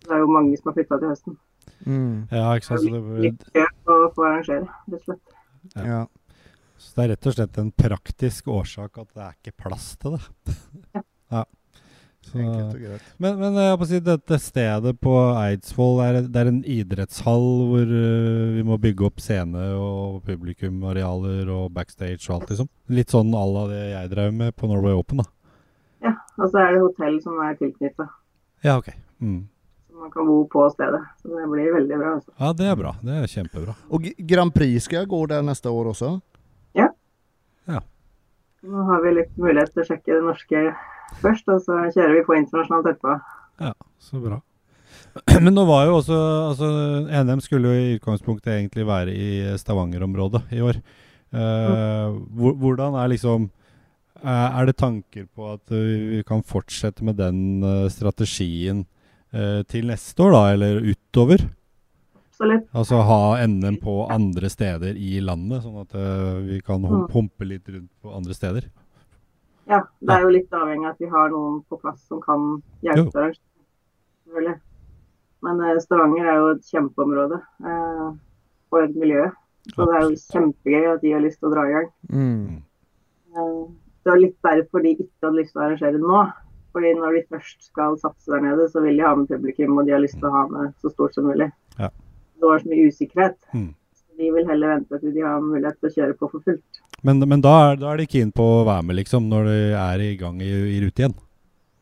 [0.00, 1.36] Så det er jo mange som har flytta til høsten.
[1.84, 2.16] Mm.
[2.32, 2.82] Ja, ikke sant.
[2.82, 5.36] Så det blir litt kø å få arrangere, rett og slett.
[5.76, 5.84] Ja.
[5.84, 6.00] Ja.
[6.80, 10.16] så det er rett og slett en praktisk årsak at det er ikke plass til
[10.16, 11.04] det.
[11.36, 11.44] ja.
[12.20, 13.04] Så, Enkelt og greit.
[13.18, 17.88] men, men jeg må si dette stedet på Eidsvoll er, det er en idrettshall hvor
[17.88, 22.68] uh, vi må bygge opp scene og publikumarealer og backstage og alt, liksom.
[22.92, 25.30] Litt sånn à la det jeg drev med på Norway Open, da.
[26.04, 28.06] Ja, Og så er det hotell som er tilknytta,
[28.62, 28.92] Ja, ok.
[29.24, 29.48] Mm.
[29.88, 31.00] så man kan bo på stedet.
[31.22, 32.14] Så det blir veldig bra.
[32.20, 32.32] Også.
[32.36, 32.92] Ja, det er bra.
[33.00, 33.74] Det er kjempebra.
[33.88, 36.18] Og Grand Prix skal gå der neste år også?
[38.60, 40.62] Nå har vi litt mulighet til å sjekke det norske
[41.22, 43.14] først, og så kjører vi på internasjonalt etterpå.
[43.64, 44.40] Ja, så bra.
[45.44, 46.18] Men nå var jo også
[46.50, 46.68] altså,
[47.24, 49.30] NM skulle jo i utgangspunktet egentlig være i
[49.60, 50.80] Stavanger-området i år.
[51.30, 53.44] Uh, hvordan er liksom
[54.18, 58.82] eh, Er det tanker på at vi kan fortsette med den eh, strategien
[59.70, 61.44] til neste år, da, eller utover?
[62.40, 62.68] Absolutt.
[62.72, 67.02] Altså ha NM på andre steder i landet, sånn at uh, vi kan Mm.
[67.12, 68.70] humpe litt rundt på andre steder?
[69.68, 72.62] Ja, det er jo litt avhengig av at vi har noen på plass som kan
[72.82, 73.12] hjelpe
[74.24, 74.56] selvfølgelig.
[75.42, 78.08] Men uh, Stavanger er jo et kjempeområde uh,
[78.72, 79.36] for miljøet.
[79.74, 81.88] Så det er jo kjempegøy at de har lyst til å dra i gang.
[82.08, 82.62] Mm.
[83.36, 83.64] Eh,
[84.02, 86.22] Det var litt derfor de ikke hadde lyst til å arrangere det nå.
[86.72, 89.84] Fordi når de først skal satse der nede, så vil de ha med publikum, og
[89.86, 91.50] de har lyst til å ha med så stort som mulig.
[91.78, 91.90] Ja.
[92.40, 93.38] Det var så mye usikkerhet.
[93.52, 93.68] Mm.
[94.20, 96.80] De vil heller vente til de har mulighet til å kjøre på for fullt.
[97.06, 99.58] Men, men da, er, da er de keen på å være med, liksom, når de
[99.80, 101.14] er i gang i, i rute igjen?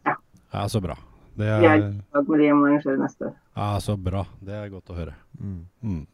[0.07, 0.15] Ja.
[0.55, 0.95] Ja, så bra.
[1.39, 3.35] Det Vi er er, i lag med de om å arrangere neste år.
[3.59, 4.25] ja, så bra.
[4.43, 5.15] Det er godt å høre.
[5.39, 5.61] Mm.
[5.83, 6.05] Mm.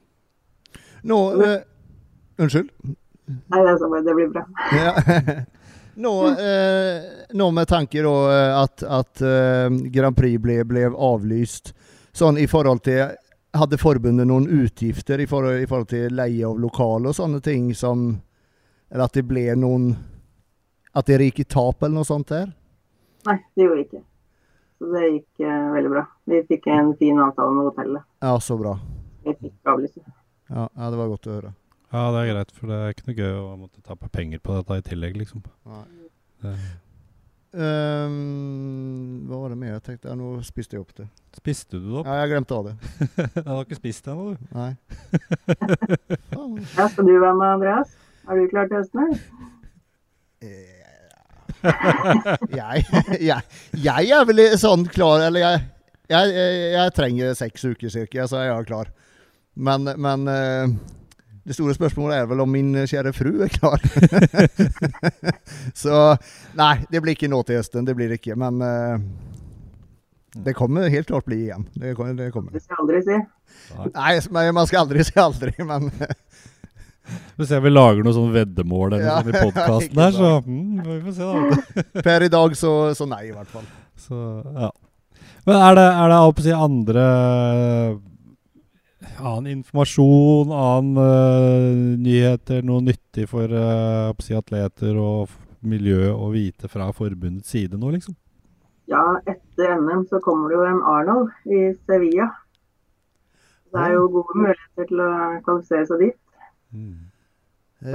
[1.10, 1.58] Nå øh,
[2.40, 2.70] Unnskyld?
[3.28, 4.46] Nei, det, er så, det blir bra.
[4.84, 4.94] Ja.
[5.94, 7.04] Nå, eh,
[7.38, 11.70] nå med tanke da eh, at, at eh, Grand Prix ble, ble avlyst,
[12.16, 13.12] sånn i forhold til
[13.54, 17.68] Hadde forbundet noen utgifter i forhold, i forhold til leie av lokale og sånne ting
[17.78, 18.08] som
[18.90, 19.92] Eller at det ble noen
[20.94, 22.50] At dere gikk i tap eller noe sånt der?
[23.24, 24.02] Nei, det gjorde vi ikke.
[24.78, 26.02] Så det gikk uh, veldig bra.
[26.28, 28.04] Vi fikk en fin avtale med hotellet.
[28.20, 28.74] Ja, så bra.
[29.24, 30.02] Vi fikk avlyse.
[30.50, 31.52] Ja, ja, det var godt å høre.
[31.94, 34.58] Ja, det er greit, for det er ikke noe gøy å måtte tape penger på
[34.58, 35.44] dette i tillegg, liksom.
[35.70, 35.84] Nei.
[36.44, 36.52] Det,
[37.54, 40.08] Ehm, hva var det mer jeg tenkte?
[40.10, 41.06] Ja, nå spiste jeg opp det.
[41.38, 42.06] spiste du det opp?
[42.08, 42.74] Ja, jeg glemte av det.
[43.36, 44.38] Jeg har ikke spist det ennå, du.
[44.56, 44.72] Nei.
[46.74, 47.90] Ja, skal du være med, Andreas?
[48.26, 49.18] Er du klar til høsten, eller?
[52.52, 52.84] jeg,
[53.24, 53.40] jeg,
[53.80, 55.56] jeg er vel sånn klar Eller jeg,
[56.12, 58.86] jeg, jeg, jeg trenger seks uker cirka, så er jeg klar.
[59.54, 60.68] Men, men eh,
[61.44, 63.82] Det store spørsmålet er vel om min kjære fru er klar.
[65.84, 66.16] så
[66.56, 67.84] nei, det blir ikke nå til høsten.
[67.84, 68.36] Det blir det ikke.
[68.40, 68.96] Men uh,
[70.34, 71.66] det kommer helt klart bli igjen.
[71.74, 72.54] Det, det kommer.
[72.54, 73.20] Du skal aldri si.
[73.92, 75.90] Nei, man skal aldri si aldri, men
[77.36, 80.78] Vi ser vi lager noe sånn veddemål eller ja, sånn i podkasten her, så mm,
[80.86, 82.00] vi får se, da.
[82.06, 83.66] per i dag så, så, nei, i hvert fall.
[84.00, 84.20] Så,
[84.56, 84.70] ja.
[85.44, 87.04] Men er det, er det å si andre
[89.20, 95.32] annen informasjon, annen uh, nyheter, noe nyttig for uh, si atleter og
[95.64, 98.16] miljø å vite fra forbundets side nå, liksom?
[98.90, 102.28] Ja, etter NM så kommer det jo en Arnold i Sevilla.
[103.72, 105.12] Det er jo gode muligheter til å
[105.46, 106.18] kvalifisere seg dit.
[106.74, 107.08] Mm.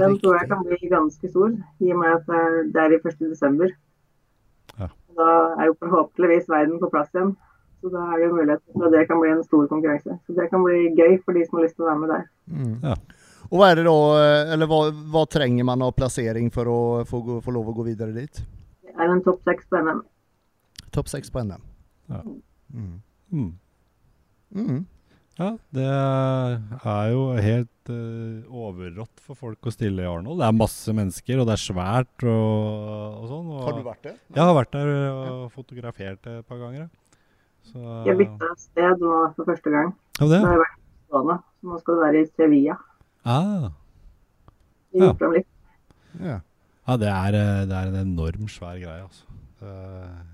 [0.00, 3.70] Den tror jeg kan bli ganske stor, i og med at det er i 1.12.
[4.80, 4.90] Ja.
[5.18, 7.32] Da er jo forhåpentligvis verden på plass igjen.
[7.80, 10.18] Så da er det jo mulighet for at det kan bli en stor konkurranse.
[10.26, 12.26] Så det kan bli gøy for de som har lyst til å være med der.
[12.52, 12.76] Mm.
[12.84, 12.96] Ja.
[13.50, 13.96] Og hva er det da,
[14.54, 14.80] eller hva,
[15.14, 18.42] hva, trenger man av plassering for å få, få lov å gå videre dit?
[18.84, 20.04] Det er en topp seks på NM.
[20.94, 21.64] Topp seks på NM.
[22.12, 22.22] Ja.
[22.70, 22.96] Mm.
[23.32, 23.52] Mm.
[24.54, 24.80] mm.
[25.40, 30.42] Ja, det er jo helt uh, overrått for folk å stille i Arnold.
[30.42, 33.46] Det er masse mennesker, og det er svært og, og sånn.
[33.54, 34.18] Og, har du vært der?
[34.36, 36.90] Jeg har vært der og fotografert et par ganger.
[37.70, 39.92] Så, jeg bytta sted nå for første gang.
[40.18, 40.40] Ja, det?
[40.40, 42.76] Nå har jeg vært i Spania, så nå skal du være i Sevilla.
[43.24, 43.66] Ah.
[44.96, 45.10] Ja.
[46.18, 46.38] Ja.
[46.40, 49.26] ja det, er, eh, det er en enorm svær greie, altså.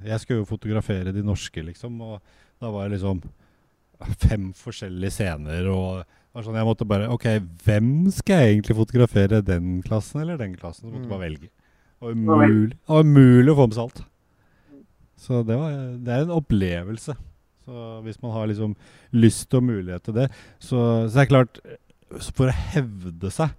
[0.07, 2.20] Jeg skulle jo fotografere de norske, liksom, og
[2.62, 3.20] da var det liksom
[4.27, 5.68] fem forskjellige scener.
[5.70, 7.27] og sånn, Jeg måtte bare OK,
[7.64, 9.43] hvem skal jeg egentlig fotografere?
[9.43, 10.89] Den klassen eller den klassen?
[10.89, 11.29] Så måtte jeg bare mm.
[11.29, 11.51] velge.
[11.97, 14.03] Det var umulig, det var umulig å få med seg alt.
[15.21, 17.17] Så det, var, det, er en opplevelse.
[17.67, 18.77] Så hvis man har liksom
[19.17, 20.27] lyst og mulighet til det,
[20.59, 21.61] så, så det klart
[22.31, 23.55] For å hevde seg,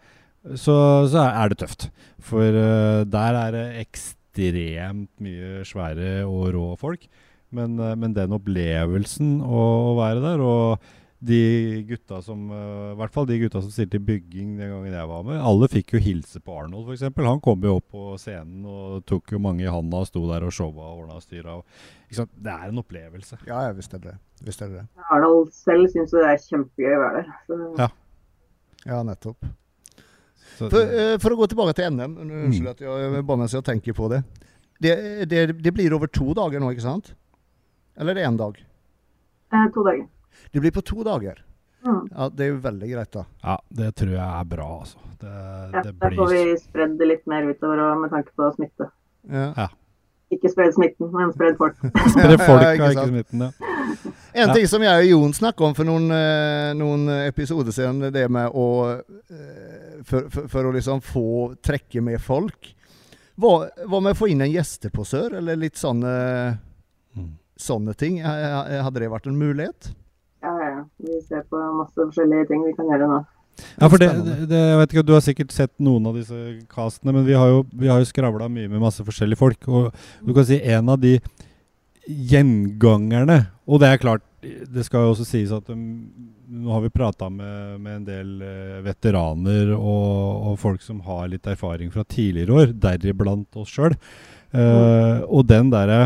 [0.56, 0.76] så,
[1.12, 1.90] så er det tøft.
[2.24, 7.04] For uh, der er det ekstremt mye svære og rå folk.
[7.52, 10.88] Men, uh, men den opplevelsen å være der, og
[11.20, 14.94] de gutta som uh, I hvert fall de gutta som stilte i bygging den gangen
[14.94, 15.40] jeg var med.
[15.42, 17.08] Alle fikk jo hilse på Arnold, f.eks.
[17.26, 20.46] Han kom jo opp på scenen og tok jo mange i handa og sto der
[20.46, 21.58] og showa og ordna og styra.
[22.14, 23.40] Det er en opplevelse.
[23.48, 24.84] Ja, ja visst er det visst er det.
[25.10, 27.32] Arnold selv syns det er kjempegøy å være der.
[27.48, 27.62] Så.
[27.82, 27.88] Ja.
[28.86, 29.48] ja, nettopp.
[30.58, 32.74] Så, for, uh, for, å gå tilbake til NM, unnskyld mm.
[32.76, 34.22] at jeg banner seg og tenker på det.
[34.82, 34.94] Det,
[35.30, 35.48] det.
[35.66, 37.16] det, blir over to dager nå, ikke sant?
[37.98, 38.62] Eller er det én dag?
[39.54, 40.06] Eh, to dager.
[40.52, 41.44] Det blir på to dager.
[41.86, 42.08] Mm.
[42.12, 43.26] Ja, Det er jo veldig greit, da.
[43.44, 45.00] Ja, det tror jeg er bra, altså.
[45.20, 45.34] Det,
[45.74, 46.10] ja, det blir...
[46.10, 48.90] Da får vi spredd det litt mer utover med tanke på smitte.
[49.32, 49.52] Ja.
[49.56, 49.68] ja.
[50.36, 51.78] Ikke spred smitten, men spred folk.
[52.16, 53.74] spred folk, ja, ikke smitten, ja.
[54.38, 58.28] En ting som jeg og Jon snakka om for noen, eh, noen episoder siden, det
[58.30, 61.30] med å eh, for, for, for, å liksom få
[61.64, 62.74] trekke med folk.
[63.40, 63.54] Hva,
[63.88, 66.12] hva med å få inn en gjesteposør, eller litt sånne,
[67.18, 67.32] mm.
[67.58, 68.20] sånne ting?
[68.22, 69.90] Hadde det vært en mulighet?
[71.02, 73.24] Vi ser på masse forskjellige ting vi kan gjøre nå.
[73.78, 74.10] Ja, for det,
[74.50, 76.38] det, jeg vet ikke, Du har sikkert sett noen av disse
[76.70, 79.68] castene, men vi har jo, vi jo skravla mye med masse forskjellige folk.
[79.68, 79.90] Og
[80.26, 81.18] du kan si en av de
[82.08, 85.82] gjengangerne Og det er klart, det skal jo også sies at um,
[86.48, 91.26] nå har vi prata med, med, en del uh, veteraner og, og, folk som har
[91.28, 93.98] litt erfaring fra tidligere år, deriblant oss sjøl.
[94.54, 95.26] Uh, mm.
[95.28, 96.00] Og den derre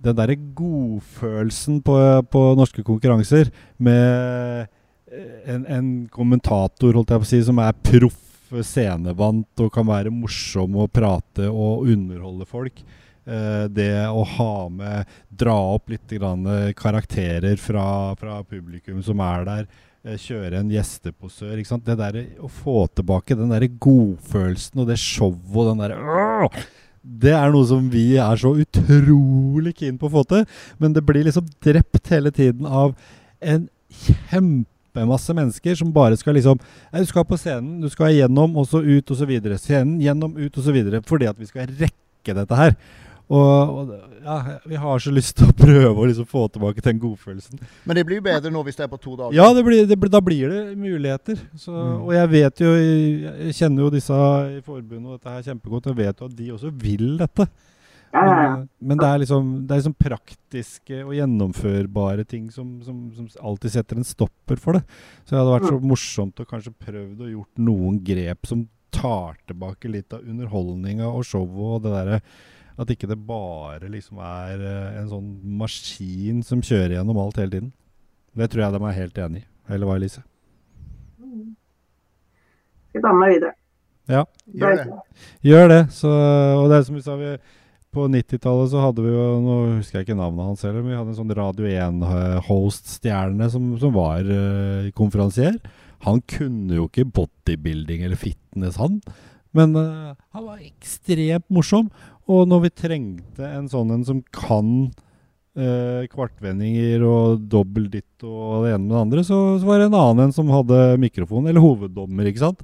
[0.00, 1.96] den derre godfølelsen på,
[2.32, 4.64] på, norske konkurranser med
[5.10, 8.26] eh, en, en, kommentator holdt jeg på å si, som er proff
[8.66, 12.80] scenevant og kan være morsom og prate og underholde folk.
[13.28, 19.46] Eh, det å ha med Dra opp litt grann karakterer fra, fra publikum som er
[19.46, 19.70] der.
[20.00, 21.58] Eh, kjøre en gjesteposør.
[21.60, 21.84] Ikke sant?
[21.84, 26.54] Det der, Å få tilbake den der godfølelsen og det showet og den derre
[27.02, 30.44] det er noe som vi er så utrolig keen på å få til.
[30.82, 32.92] Men det blir liksom drept hele tiden av
[33.40, 38.68] en kjempemasse mennesker som bare skal liksom Du skal på scenen, du skal gjennom, og
[38.68, 39.58] så ut, og så videre.
[39.58, 41.02] Scenen, gjennom, ut, og så videre.
[41.06, 42.76] Fordi at vi skal rekke dette her.
[43.30, 43.90] Og, og,
[44.24, 47.60] ja, vi har så lyst til å prøve å liksom få tilbake den godfølelsen.
[47.86, 49.36] Men det blir jo bedre nå hvis det er på to dager?
[49.38, 51.38] Ja, det blir, det, da blir det muligheter.
[51.54, 52.00] Så, mm.
[52.08, 54.18] Og jeg vet jo, jeg kjenner jo disse
[54.56, 55.92] i forbundet og dette her kjempegodt.
[55.92, 57.46] Jeg vet jo at de også vil dette.
[58.10, 63.28] Men, men det, er liksom, det er liksom praktiske og gjennomførbare ting som, som, som,
[63.46, 64.82] alltid setter en stopper for det.
[65.22, 65.90] Så det hadde vært så mm.
[65.92, 71.22] morsomt å kanskje prøvd å gjort noen grep som tar tilbake litt av underholdninga og
[71.28, 72.24] showet og det derre
[72.78, 77.54] at ikke det bare liksom er eh, en sånn maskin som kjører gjennom alt hele
[77.56, 77.70] tiden.
[78.36, 79.48] Det tror jeg de er helt enig i.
[79.70, 80.22] Eller hva, Elise?
[82.90, 83.54] skal ta med meg videre.
[84.10, 84.24] Ja.
[84.50, 85.00] Gjør det.
[85.46, 85.80] Gjør det.
[85.94, 87.32] Så, og det er som vi sa, vi,
[87.94, 90.98] på 90-tallet så hadde vi jo Nå husker jeg ikke navnet hans heller, men vi
[90.98, 95.58] hadde en sånn Radio 1-host-stjerne som, som, var uh, konferansier.
[96.06, 99.00] Han kunne jo ikke bodybuilding eller fitness, han.
[99.56, 101.90] Men uh, han var ekstremt morsom.
[102.30, 104.68] Og når vi trengte en sånn en som kan
[105.58, 109.88] eh, kvartvendinger og dobbel ditt og det ene med det andre, så, så, var det
[109.90, 112.62] en annen en som hadde mikrofon, eller hoveddommer, ikke sant.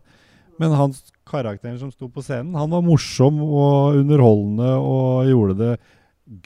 [0.61, 5.73] Men hans karakteren som sto på scenen, han var morsom og underholdende og gjorde det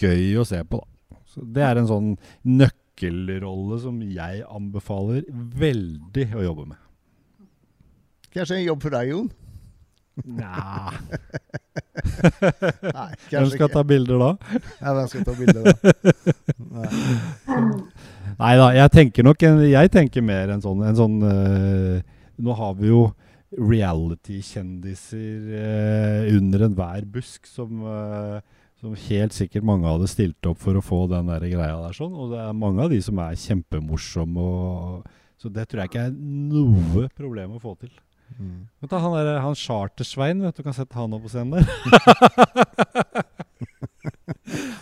[0.01, 1.19] gøy å se på, da.
[1.31, 2.09] Så det er en sånn
[2.43, 6.81] nøkkelrolle som jeg anbefaler veldig å jobbe med.
[8.35, 9.31] Kanskje en jobb for deg, Jon?
[10.27, 10.91] Nja
[12.01, 13.73] Nei, Hvem skal ikke.
[13.75, 14.31] ta bilder da?
[14.81, 15.73] Ja, hvem skal ta bilder da?
[18.41, 22.01] Nei da, jeg tenker nok en, Jeg tenker mer en sånn, en sånn uh,
[22.41, 23.03] Nå har vi jo
[23.51, 28.39] reality-kjendiser uh, under enhver busk som, uh,
[28.79, 31.97] som helt sikkert mange hadde stilt opp for å få den der greia der.
[31.97, 34.39] sånn, Og det er mange av de som er kjempemorsomme.
[34.39, 35.03] Og,
[35.41, 37.91] så det tror jeg ikke er noe problem å få til.
[38.39, 38.69] Mm.
[38.89, 41.65] Ta, han, der, han Chartersvein, vet du kan sette han opp på scenen der.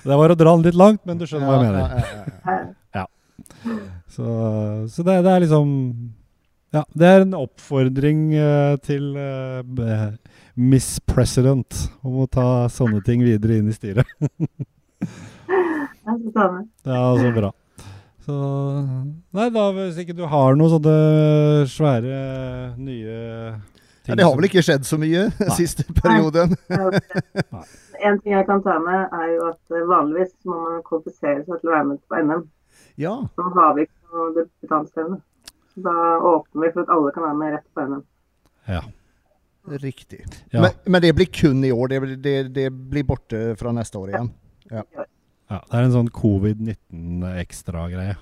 [0.09, 1.89] det var å dra han litt langt, men du skjønner ja, hva jeg mener.
[2.95, 3.07] Ja,
[4.07, 4.25] Så,
[4.93, 5.67] så det, det, er liksom
[6.75, 9.63] Ja, det er en oppfordring uh, til uh,
[10.59, 14.07] Miss President om å ta sånne ting videre inn i styret.
[16.89, 17.51] ja, så bra.
[18.29, 18.39] Så
[19.33, 20.97] Nei, da hvis ikke du har noen sånne
[21.73, 22.19] svære,
[22.77, 23.15] nye
[24.05, 26.53] ting ja, Det har vel ikke skjedd så mye den siste perioden?
[28.05, 31.57] en ting jeg kan ta med, er jo at eh, vanligvis må man kvalifisere seg
[31.57, 32.45] til å være med på NM.
[33.01, 33.17] Ja.
[33.33, 35.21] Så har vi ikke noe debutantstevne.
[35.89, 35.97] Da
[36.35, 38.07] åpner vi for at alle kan være med rett på NM.
[38.69, 38.85] Ja.
[39.89, 40.25] Riktig.
[40.53, 40.67] Ja.
[40.67, 41.93] Men, men, det blir kun i år?
[41.93, 44.35] Det, det, det blir borte fra neste år igjen?
[44.69, 44.85] Ja.
[44.93, 45.09] Ja,
[45.49, 48.17] Det er en sånn covid-19-ekstra-greie.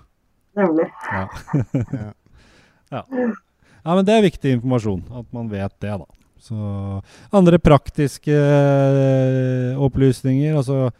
[0.56, 0.86] Nemlig.
[1.10, 1.24] Ja.
[2.94, 3.02] ja.
[3.02, 3.90] ja.
[3.90, 6.08] men det er viktig informasjon, at man vet det, da.
[6.46, 6.56] Så
[7.34, 10.92] andre praktiske eh, opplysninger, altså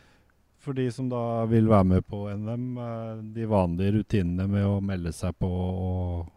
[0.67, 4.81] for de som da vil være med på NM, eh, de vanlige rutinene med å
[4.83, 6.33] melde seg på og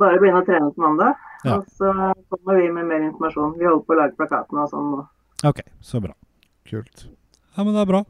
[0.00, 1.58] Bare begynne å trene på mandag, ja.
[1.58, 1.90] og så
[2.32, 3.52] kommer vi med mer informasjon.
[3.60, 5.02] Vi holder på å lage plakatene og sånn nå.
[5.46, 6.16] OK, så bra.
[6.66, 7.04] Kult.
[7.52, 8.00] Ja, men det er bra.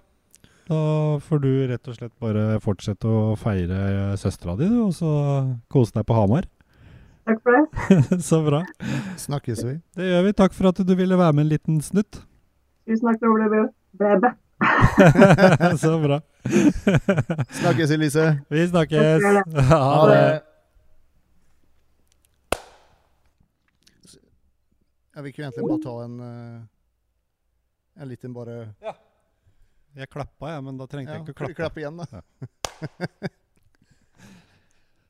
[0.67, 5.11] Da får du rett og slett bare fortsette å feire søstera di, og så
[5.71, 6.49] kose deg på Hamar.
[7.27, 8.19] Takk for det.
[8.29, 8.65] så bra.
[9.19, 9.77] Snakkes vi.
[9.95, 10.33] Det gjør vi.
[10.43, 12.19] Takk for at du ville være med en liten snutt.
[12.87, 13.63] Tusen takk for det,
[13.99, 14.33] Bebe.
[15.85, 16.21] så bra.
[17.63, 18.29] snakkes, Elise.
[18.51, 19.31] Vi snakkes.
[19.71, 20.21] Ha det.
[25.15, 28.99] Ja, vi kunne egentlig bare ta en, eh, en liten bare ja.
[29.97, 31.57] Jeg klappa, jeg, men da trengte ja, jeg ikke å klappe.
[31.57, 32.07] Klapp igjen, da.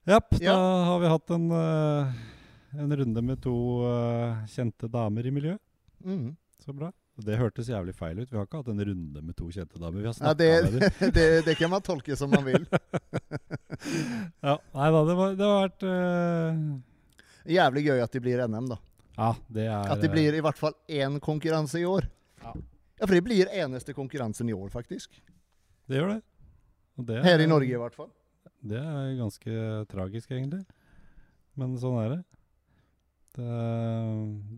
[0.07, 0.53] Japp, ja.
[0.55, 2.13] da har vi hatt en, uh,
[2.79, 5.59] en runde med to uh, kjente damer i miljøet.
[6.07, 6.37] Mm.
[6.63, 6.93] Så bra.
[7.27, 8.31] Det hørtes jævlig feil ut.
[8.31, 10.05] Vi har ikke hatt en runde med to kjente damer.
[10.05, 11.11] Vi har ja, det, med dem.
[11.19, 12.69] det, det, kan man tolke som man vil.
[14.47, 16.63] ja, nei da, det, var, det har vært uh...
[17.57, 18.79] Jævlig gøy at de blir NM, da.
[19.17, 19.91] Ja, det er...
[19.97, 22.07] At det blir i hvert fall én konkurranse i år.
[22.47, 22.55] Ja.
[22.97, 25.19] Ja, for det blir eneste konkurransen i år, faktisk.
[25.87, 26.21] Det gjør det.
[27.09, 28.11] det er, Her i Norge, i hvert fall.
[28.67, 29.59] Det er ganske
[29.91, 30.65] tragisk, egentlig.
[31.57, 32.23] Men sånn er det.
[33.37, 33.47] Det,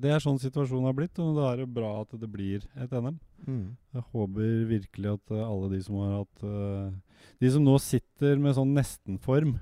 [0.03, 2.93] det er sånn situasjonen har blitt, og da er det bra at det blir et
[2.95, 3.17] NM.
[3.47, 3.65] Mm.
[3.97, 8.55] Jeg håper virkelig at alle de som har hatt uh, De som nå sitter med
[8.55, 9.57] sånn nestenform,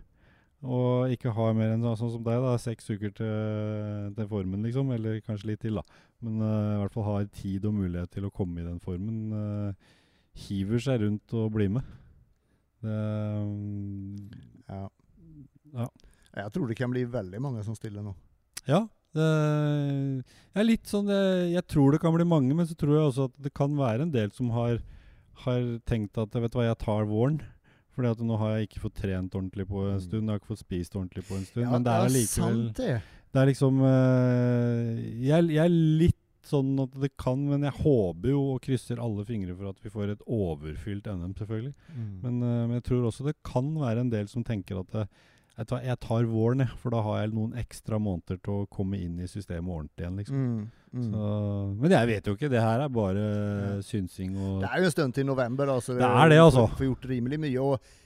[0.67, 4.91] og ikke har mer enn sånn som deg, da, seks uker til, til, formen, liksom.
[4.97, 5.85] Eller kanskje litt til, da.
[6.25, 9.33] Men uh, i hvert fall har tid og mulighet til å komme i den formen.
[9.33, 9.95] Uh,
[10.47, 11.95] hiver seg rundt og blir med.
[12.85, 12.97] Det,
[13.43, 14.29] um,
[14.69, 14.83] ja.
[15.81, 15.89] ja.
[16.37, 18.13] Jeg tror det kan bli veldig mange som stiller nå.
[18.69, 18.85] Ja.
[19.17, 22.99] Det, jeg er litt sånn jeg, jeg, tror det kan bli mange, men så tror
[22.99, 24.83] jeg også at det kan være en del som har,
[25.47, 27.41] har tenkt at vet du hva, jeg tar våren.
[27.97, 30.03] Fordi at nå har jeg ikke fått trent ordentlig på en mm.
[30.05, 30.27] stund.
[30.27, 31.63] Jeg har ikke fått spist ordentlig på en stund.
[31.65, 32.97] Ja, men det er likevel det.
[33.37, 33.43] Det.
[33.43, 38.43] er liksom uh, jeg, jeg, er litt sånn at det kan, men jeg håper jo
[38.55, 41.73] og krysser alle fingre for at vi får et overfylt NM, selvfølgelig.
[41.93, 42.13] Mm.
[42.23, 45.09] Men, uh, men, jeg tror også det kan være en del som tenker at uh,
[45.57, 49.23] jeg tar våren, jeg, for da har jeg noen ekstra måneder til å komme inn
[49.25, 50.19] i systemet ordentlig igjen.
[50.21, 50.43] liksom.
[50.43, 50.67] Mm.
[50.97, 51.07] Mm.
[51.13, 51.29] Så,
[51.81, 52.51] men jeg vet jo ikke.
[52.53, 53.25] Det her er bare
[53.85, 55.73] synsing og Det er jo en stund til november.
[55.81, 56.67] så det er det, altså.
[56.77, 57.57] Får gjort rimelig mye.
[57.61, 58.05] og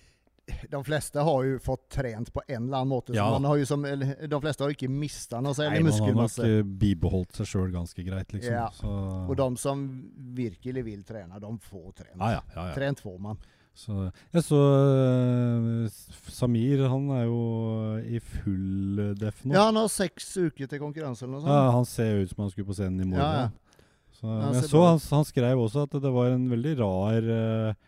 [0.71, 3.15] de fleste har jo fått trent på en eller annen måte.
[3.17, 3.29] Ja.
[3.35, 6.43] man har jo som, de fleste har ikke mista noe særlig muskelmasse.
[6.43, 8.53] Man har nok bibeholdt seg sjøl ganske greit, liksom.
[8.53, 8.69] Ja.
[9.27, 9.87] Og de som
[10.37, 12.21] virkelig vil trene, de får trent.
[12.21, 13.41] Ja, ja, trent får man.
[13.81, 13.95] Så,
[14.35, 17.43] jeg så uh, Samir, han er jo
[18.03, 19.55] i full def nå.
[19.55, 21.55] Ja, han har seks uker til konkurranse eller noe sånt.
[21.55, 23.23] Ja, Han ser ut som han skulle på scenen i morgen.
[23.25, 23.71] Ja, ja.
[24.21, 27.79] Så, jeg så han, han, skrev også at det var en veldig rar uh,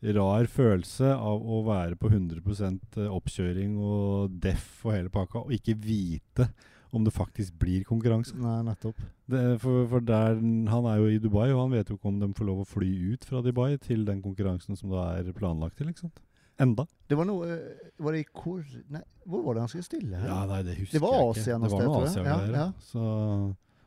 [0.00, 5.52] rar følelse av å være på 100 eh, oppkjøring og deff og hele pakka, og
[5.56, 6.48] ikke vite
[6.96, 8.34] om det faktisk blir konkurranse.
[8.40, 8.98] Nei, nettopp.
[9.30, 10.40] Det, for, for der,
[10.72, 12.66] Han er jo i Dubai, og han vet jo ikke om de får lov å
[12.66, 15.92] fly ut fra Dubai til den konkurransen som da er planlagt til.
[15.92, 16.18] ikke sant?
[16.60, 16.84] Enda.
[17.08, 17.46] Det var noe
[18.04, 18.64] Var det i Kor...
[18.92, 20.18] Nei, hvor var det han skulle stille?
[20.18, 20.28] Her?
[20.28, 21.44] Ja, nei, Det husker det var jeg ikke.
[21.44, 22.66] Det var noe Asia ja, ja.
[22.84, 23.04] Så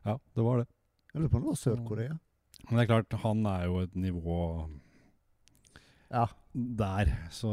[0.04, 0.66] ja, det var det.
[1.14, 2.16] Jeg lurer på om det var Sør-Korea.
[2.64, 4.40] Men det er klart, han er jo et nivå
[6.14, 6.28] ja.
[6.54, 7.12] der.
[7.34, 7.52] Så,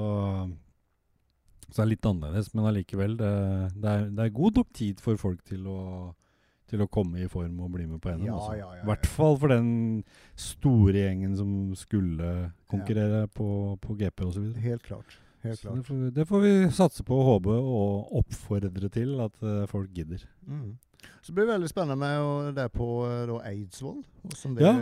[1.69, 3.17] så det er litt annerledes, men allikevel.
[3.21, 3.35] Det,
[3.75, 5.81] det, er, det, er, god nok tid for folk til å,
[6.71, 8.29] til å komme i form og bli med på NM.
[8.29, 9.73] Ja, ja, ja, I hvert fall for den
[10.39, 13.49] store gjengen som skulle konkurrere på,
[13.83, 14.53] på GP osv.
[14.61, 15.19] Helt klart.
[15.41, 15.81] Helt klart.
[15.81, 20.27] Det får, det, får, vi satse på håpe og oppfordre til at uh, folk gidder.
[20.45, 20.75] Mm.
[21.25, 24.03] Så blir veldig spennende med det på uh, Eidsvoll.
[24.61, 24.75] ja.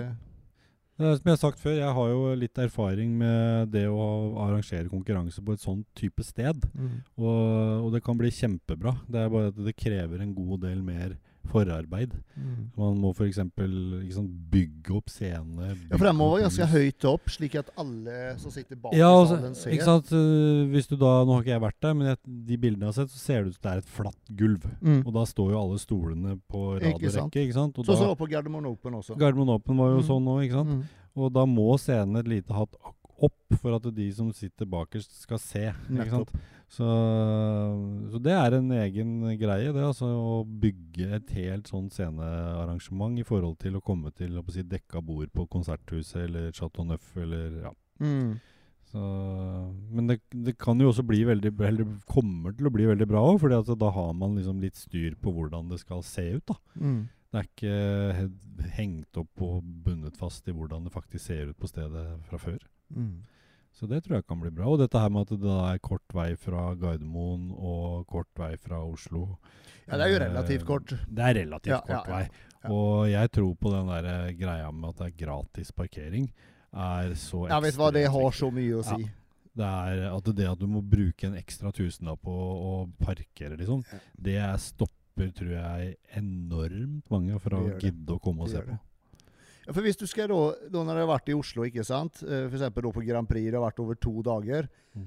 [0.99, 4.03] Som jeg har sagt før, jeg har jo litt erfaring med det å
[4.43, 6.65] arrangere konkurranse på et sånt type sted.
[6.75, 6.97] Mm.
[7.21, 7.43] Og,
[7.85, 8.97] og, det kan bli kjempebra.
[9.07, 11.15] Det er bare at det krever en god del mer
[11.49, 12.12] forarbeid.
[12.36, 12.70] Mm.
[12.76, 13.39] Man må f.eks.
[13.57, 15.70] Liksom, bygge opp scenene.
[15.89, 19.09] Ja, for den må være ganske høyt opp, slik at alle som sitter bak ja,
[19.09, 19.74] altså, salen, ser.
[19.76, 20.12] Ikke sant?
[20.12, 22.20] Eh, hvis du da, Nå har ikke jeg vært der, men jeg,
[22.51, 24.68] de bildene jeg har sett, så ser det ut som det er et flatt gulv.
[24.82, 25.01] Mm.
[25.01, 27.47] Og da står jo alle stolene på rad og rekke.
[27.47, 27.80] ikke sant?
[27.80, 29.18] Og så så på Gardermoen Open også.
[29.18, 30.07] Gardermoen Open var jo mm.
[30.11, 30.76] sånn òg, ikke sant.
[30.76, 31.11] Mm.
[31.18, 32.78] Og da må scenen et lite hatt
[33.18, 35.64] opp for at de som sitter bakerst, skal se.
[35.91, 36.32] ikke sant?
[36.69, 36.87] Så,
[38.12, 39.85] så, det er en egen greie, det.
[39.85, 44.66] altså Å bygge et helt sånn scenearrangement i forhold til å komme til å si,
[44.69, 47.75] dekka bord på Konserthuset eller Chateau Neuf eller ja.
[48.05, 48.37] Mm.
[48.89, 49.01] Så,
[49.93, 53.25] men det, det, kan jo også bli veldig eller kommer til å bli veldig bra
[53.33, 56.45] òg, for da har man liksom litt styr på hvordan det skal se ut.
[56.49, 56.57] da.
[56.81, 57.03] Mm.
[57.29, 61.69] Det er ikke hengt opp og bundet fast i hvordan det faktisk ser ut på
[61.69, 62.62] stedet fra før.
[62.95, 63.19] Mm.
[63.79, 64.66] Så det tror jeg kan bli bra.
[64.72, 68.81] Og dette her med at det er kort vei fra Gardermoen og kort vei fra
[68.83, 69.37] Oslo.
[69.87, 70.95] Ja, det er jo relativt kort.
[70.97, 72.72] Eh, det er relativt ja, kort ja, ja, vei.
[72.74, 76.26] Og jeg tror på den der eh, greia med at det er gratis parkering,
[76.74, 79.07] er så Ja, vet du hva, det har så mye å si.
[79.59, 83.87] Det er at det at du må bruke en ekstra tusenlapp på å parkere, liksom,
[84.18, 88.79] det stopper, tror jeg, enormt mange fra å gidde å komme og se på.
[89.69, 90.41] Ja, for hvis du skal da,
[90.73, 92.71] da når du har vært i Oslo, ikke sant, eh, f.eks.
[92.73, 95.07] på Grand Prix, det har vært over to dager mm.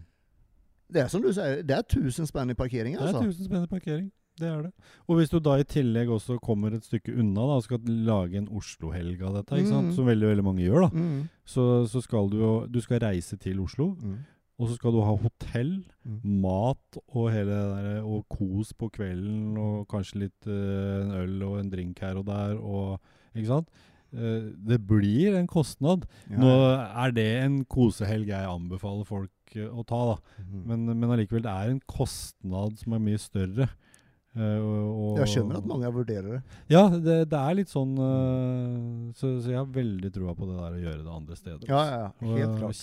[0.92, 3.22] Det er som du sier, det er 1000 spenn i parkering, altså.
[3.22, 4.10] Det er 1000 spenn i parkering.
[4.42, 4.72] Det er det.
[5.08, 8.40] Og hvis du da i tillegg også kommer et stykke unna da, og skal lage
[8.40, 9.92] en Oslo-helg av dette, ikke sant?
[9.92, 9.96] Mm.
[9.96, 11.22] som veldig veldig mange gjør, da, mm.
[11.54, 13.94] så, så, skal du jo Du skal reise til Oslo.
[14.02, 14.20] Mm.
[14.62, 15.72] Og så skal du ha hotell,
[16.06, 16.20] mm.
[16.44, 21.48] mat og hele det der, og kos på kvelden, og kanskje litt uh, en øl
[21.48, 23.00] og en drink her og der, og
[23.32, 23.70] Ikke sant?
[24.12, 26.04] Uh, det blir en kostnad.
[26.28, 26.40] Ja.
[26.42, 30.42] Nå er det en kosehelg jeg anbefaler folk uh, å ta, da.
[30.44, 30.58] Mm.
[30.68, 33.70] Men, men allikevel, det er en kostnad som er mye større.
[34.32, 36.42] Uh, og, jeg skjønner at mange vurderer det.
[36.72, 40.78] Ja, det, det er litt sånn så, så, jeg har veldig troa på det der
[40.78, 41.66] å gjøre det andre steder.
[41.72, 42.06] Ja, ja,
[42.36, 42.80] helt klart.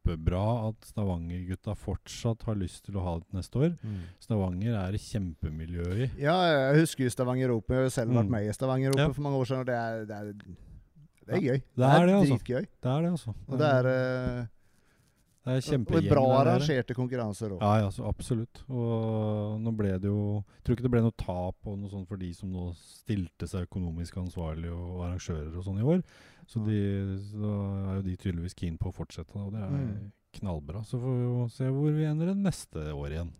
[0.00, 3.74] Kjempebra at Stavanger-gutta fortsatt har lyst til å ha det neste år.
[3.82, 4.00] Mm.
[4.20, 6.08] Stavanger er det kjempemiljø i.
[6.20, 7.76] Ja, jeg husker jo Stavanger Open.
[7.76, 8.32] Jeg har selv vært mm.
[8.36, 9.12] med i Stavanger Open ja.
[9.12, 9.60] for mange år siden.
[9.60, 10.32] og det er, det er,
[11.26, 11.60] det er gøy.
[11.60, 12.38] Det er, det er altså.
[12.38, 12.64] dritgøy.
[12.82, 13.36] Det er det, altså.
[13.46, 13.90] Og det er...
[13.90, 14.48] Uh,
[15.40, 17.62] det er Og bra arrangerte konkurranser òg.
[17.62, 18.60] Ja, ja, så absolutt.
[18.68, 22.10] Og nå ble det jo Jeg tror ikke det ble noe tap og noe sånt
[22.10, 26.04] for de som nå stilte seg økonomisk ansvarlig og arrangører og sånn i år.
[26.50, 26.78] Så, de,
[27.30, 27.50] så
[27.90, 30.08] er jo de tydeligvis keen på å fortsette, og det er mm.
[30.40, 30.82] knallbra.
[30.86, 33.30] Så får vi jo se hvor vi ender neste år igjen.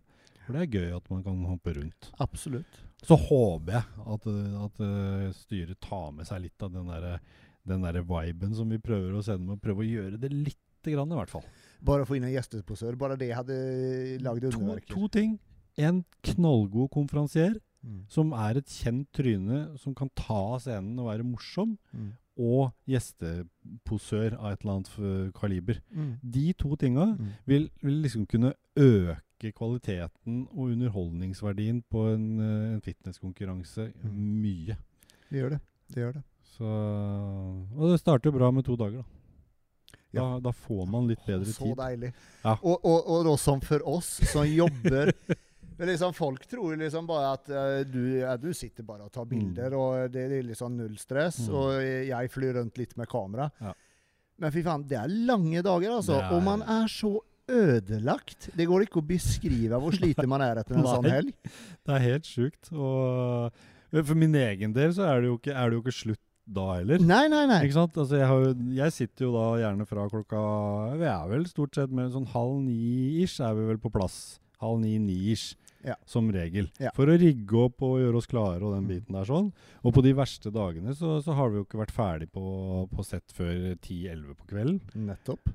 [0.44, 2.10] For det er gøy at man kan hoppe rundt.
[2.22, 2.78] Absolutt.
[3.06, 4.28] Så håper jeg at,
[4.64, 7.20] at uh, styret tar med seg litt av den der,
[7.66, 11.10] den der viben som vi prøver å sende med, prøve å gjøre det lite grann,
[11.10, 11.46] i hvert fall.
[11.84, 12.98] Bare å få inn en gjesteposør.
[13.00, 13.56] Bare det hadde
[14.22, 14.92] lagd underverker.
[14.92, 15.36] To, to ting.
[15.80, 18.02] En knallgod konferansier, mm.
[18.12, 21.76] som er et kjent tryne, som kan ta scenen og være morsom.
[21.94, 22.10] Mm.
[22.40, 25.80] Og gjesteposør av et eller annet kaliber.
[25.92, 26.14] Mm.
[26.36, 27.34] De to tinga mm.
[27.50, 34.18] vil, vil, liksom kunne øke kvaliteten og underholdningsverdien på en, eh, en fitnesskonkurranse mm.
[34.40, 34.76] mye.
[35.28, 35.62] Det gjør det.
[35.90, 36.24] Det gjør det.
[36.56, 36.68] Så,
[37.76, 39.16] og det starter bra med to dager, da.
[40.10, 41.76] Da, da, får man litt bedre så tid.
[41.76, 42.08] Så deilig.
[42.42, 42.56] Ja.
[42.66, 45.12] Og, og, og som for oss som jobber
[45.88, 49.30] liksom, Folk tror liksom bare at uh, du, ja, du, sitter bare og tar mm.
[49.32, 49.80] bilder, mm.
[49.80, 51.42] og det er liksom null stress.
[51.48, 51.56] Mm.
[51.56, 51.72] Og
[52.10, 53.48] jeg flyr rundt litt med kamera.
[53.60, 53.74] Ja.
[54.40, 56.16] Men fy faen, det er lange dager, altså.
[56.20, 56.30] Er...
[56.36, 57.18] Og man er så
[57.50, 58.50] ødelagt.
[58.56, 61.34] Det går ikke å beskrive hvor sliten man er etter en sånn helg.
[61.44, 62.72] Det er helt sjukt.
[62.72, 63.60] Og
[64.00, 67.02] for min egen del så er det jo ikke, det jo ikke slutt da heller.
[67.02, 67.60] Nei, nei, nei.
[67.66, 67.96] Ikke sant?
[68.00, 70.40] Altså, jeg, jeg, sitter jo da gjerne fra klokka
[70.98, 74.40] Vi er vel stort sett med sånn halv ni-ish er vi vel på plass.
[74.62, 75.54] Halv ni-ni-ish.
[75.86, 75.96] Ja.
[76.08, 76.68] Som regel.
[76.82, 76.92] Ja.
[76.96, 78.90] For å rigge opp og gjøre oss klare og den mm.
[78.90, 79.48] biten der sånn.
[79.80, 82.44] Og på de verste dagene så, så har vi jo ikke vært ferdig på,
[82.90, 85.08] på sett før 10-11 på kvelden.
[85.08, 85.52] Nettopp.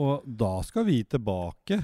[0.00, 1.80] Og da skal vi tilbake.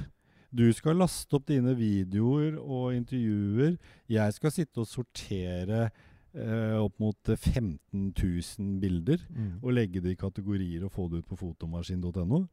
[0.57, 3.77] Du skal laste opp dine videoer og intervjuer.
[4.11, 5.89] Jeg skal sitte og sortere
[6.33, 9.51] eh, opp mot 15 000 bilder mm.
[9.61, 12.47] og legge det i kategorier og få det ut på fotomaskin.no.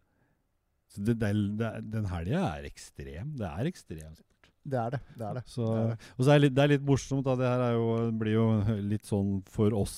[0.93, 3.33] Så det, det, det, den helga er ekstrem.
[3.39, 4.21] Det er ekstremt.
[4.63, 4.99] Det er det.
[5.17, 5.43] det, er det.
[5.51, 6.11] Så, det, er det.
[6.15, 7.25] Og så er det, litt, det er litt morsomt.
[7.25, 7.87] da, Det her jo,
[8.19, 8.45] blir jo
[8.93, 9.97] litt sånn for oss,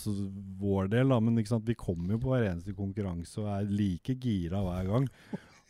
[0.61, 1.11] vår del.
[1.13, 5.11] da, Men vi kommer jo på hver eneste konkurranse og er like gira hver gang.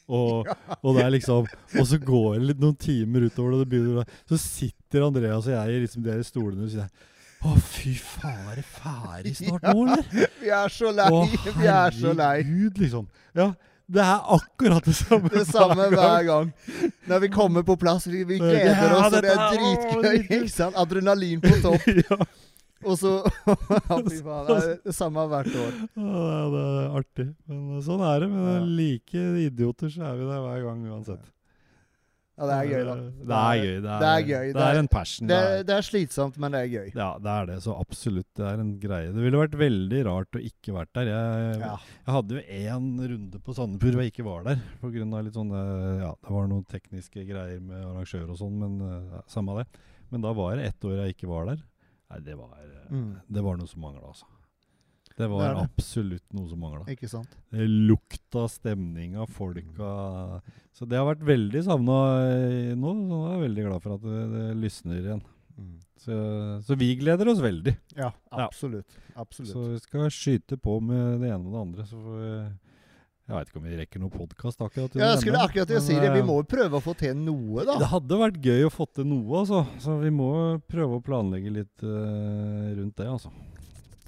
[0.06, 0.48] Og,
[0.86, 1.48] og, det liksom
[1.80, 5.56] Og så går det litt noen timer utover, og det begynner, så sitter Andreas og
[5.56, 7.12] jeg i liksom de stolene og sier
[7.46, 10.30] å, fy faen, er det ferdig snart nå, eller?
[10.40, 11.10] Vi er så lei.
[11.14, 11.20] Å,
[11.60, 12.30] vi er så lei.
[12.42, 13.06] Herregud, liksom.
[13.38, 13.52] Ja,
[13.86, 15.30] det er akkurat det samme.
[15.30, 16.52] Det samme hver gang.
[17.10, 20.18] Når vi kommer på plass, vi, vi gleder oss, og det er dritgøy.
[20.24, 20.78] ikke sant?
[20.82, 21.86] Adrenalin på topp.
[22.10, 22.18] ja.
[22.86, 23.12] Og så
[24.10, 24.48] Fy faen.
[24.50, 25.78] Det er det samme hvert år.
[25.98, 27.28] Ja, det er artig.
[27.50, 28.30] Men sånn er det.
[28.34, 31.24] Men like idioter så er vi der hver gang uansett.
[32.36, 32.94] Ja, det er gøy, da.
[33.00, 33.70] Det er gøy.
[33.70, 34.50] Det er, det er gøy.
[34.56, 35.30] Det er en passion.
[35.30, 35.38] Det,
[35.70, 36.90] det, er slitsomt, men det er gøy.
[36.92, 37.56] Ja, det er det.
[37.64, 38.28] Så absolutt.
[38.36, 39.14] Det er en greie.
[39.16, 41.12] Det ville vært veldig rart å ikke vært der.
[41.14, 41.72] Jeg, ja.
[42.02, 44.60] jeg hadde jo én runde på Sandefjord hvor jeg ikke var der.
[44.84, 45.64] På grunn av litt sånne
[46.02, 48.84] Ja, det var noen tekniske greier med arrangør og sånn, men
[49.16, 49.70] ja, samme det.
[50.12, 51.64] Men da var det ett år jeg ikke var der.
[52.12, 52.52] Nei, det var,
[52.92, 53.12] mm.
[53.32, 54.28] det var noe som mangla, altså.
[55.16, 55.68] Det var det det.
[55.70, 56.84] absolutt noe som mangla.
[56.92, 57.38] Ikke sant?
[57.54, 59.92] Det lukta, stemninga, folka
[60.76, 62.00] Så det har vært veldig savna
[62.76, 62.92] nå.
[63.00, 65.24] Så jeg er veldig glad for at det, det lysner igjen.
[65.56, 65.74] Mm.
[66.06, 66.20] Så,
[66.68, 67.74] så, vi gleder oss veldig.
[67.96, 69.00] Ja, absolutt.
[69.14, 69.24] Ja.
[69.24, 69.54] absolutt.
[69.56, 71.88] Så vi skal skyte på med det ene og det andre.
[71.90, 72.36] Så får vi
[73.26, 74.96] jeg veit ikke om vi rekker noen podkast akkurat.
[75.00, 76.12] Ja, jeg skulle akkurat si det.
[76.14, 77.80] Vi må jo prøve å få til noe, da.
[77.82, 79.64] Det hadde vært gøy å få til noe, altså.
[79.82, 80.28] Så vi må
[80.70, 83.34] prøve å planlegge litt uh, rundt det, altså.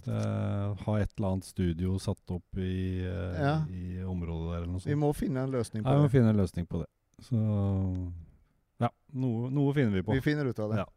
[0.07, 3.55] Uh, ha et eller annet studio satt opp i, uh, ja.
[3.67, 4.91] i området der eller noe sånt.
[4.91, 5.99] Vi må finne en løsning på ja, det.
[5.99, 6.87] Vi må finne en løsning på det.
[7.27, 7.41] Så
[8.85, 10.15] ja, noe, noe finner vi på.
[10.15, 10.85] Vi finner ut av det.
[10.85, 10.87] Ja.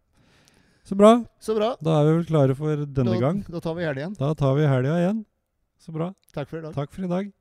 [0.86, 1.12] Så bra.
[1.42, 1.72] Så bra.
[1.82, 3.42] Da er vi vel klare for denne da, gang.
[3.48, 4.16] Da tar vi helga igjen.
[4.20, 5.24] Da tar vi helga igjen.
[5.80, 6.12] Så bra.
[6.34, 6.74] Takk for i dag.
[6.76, 7.32] Takk for i dag.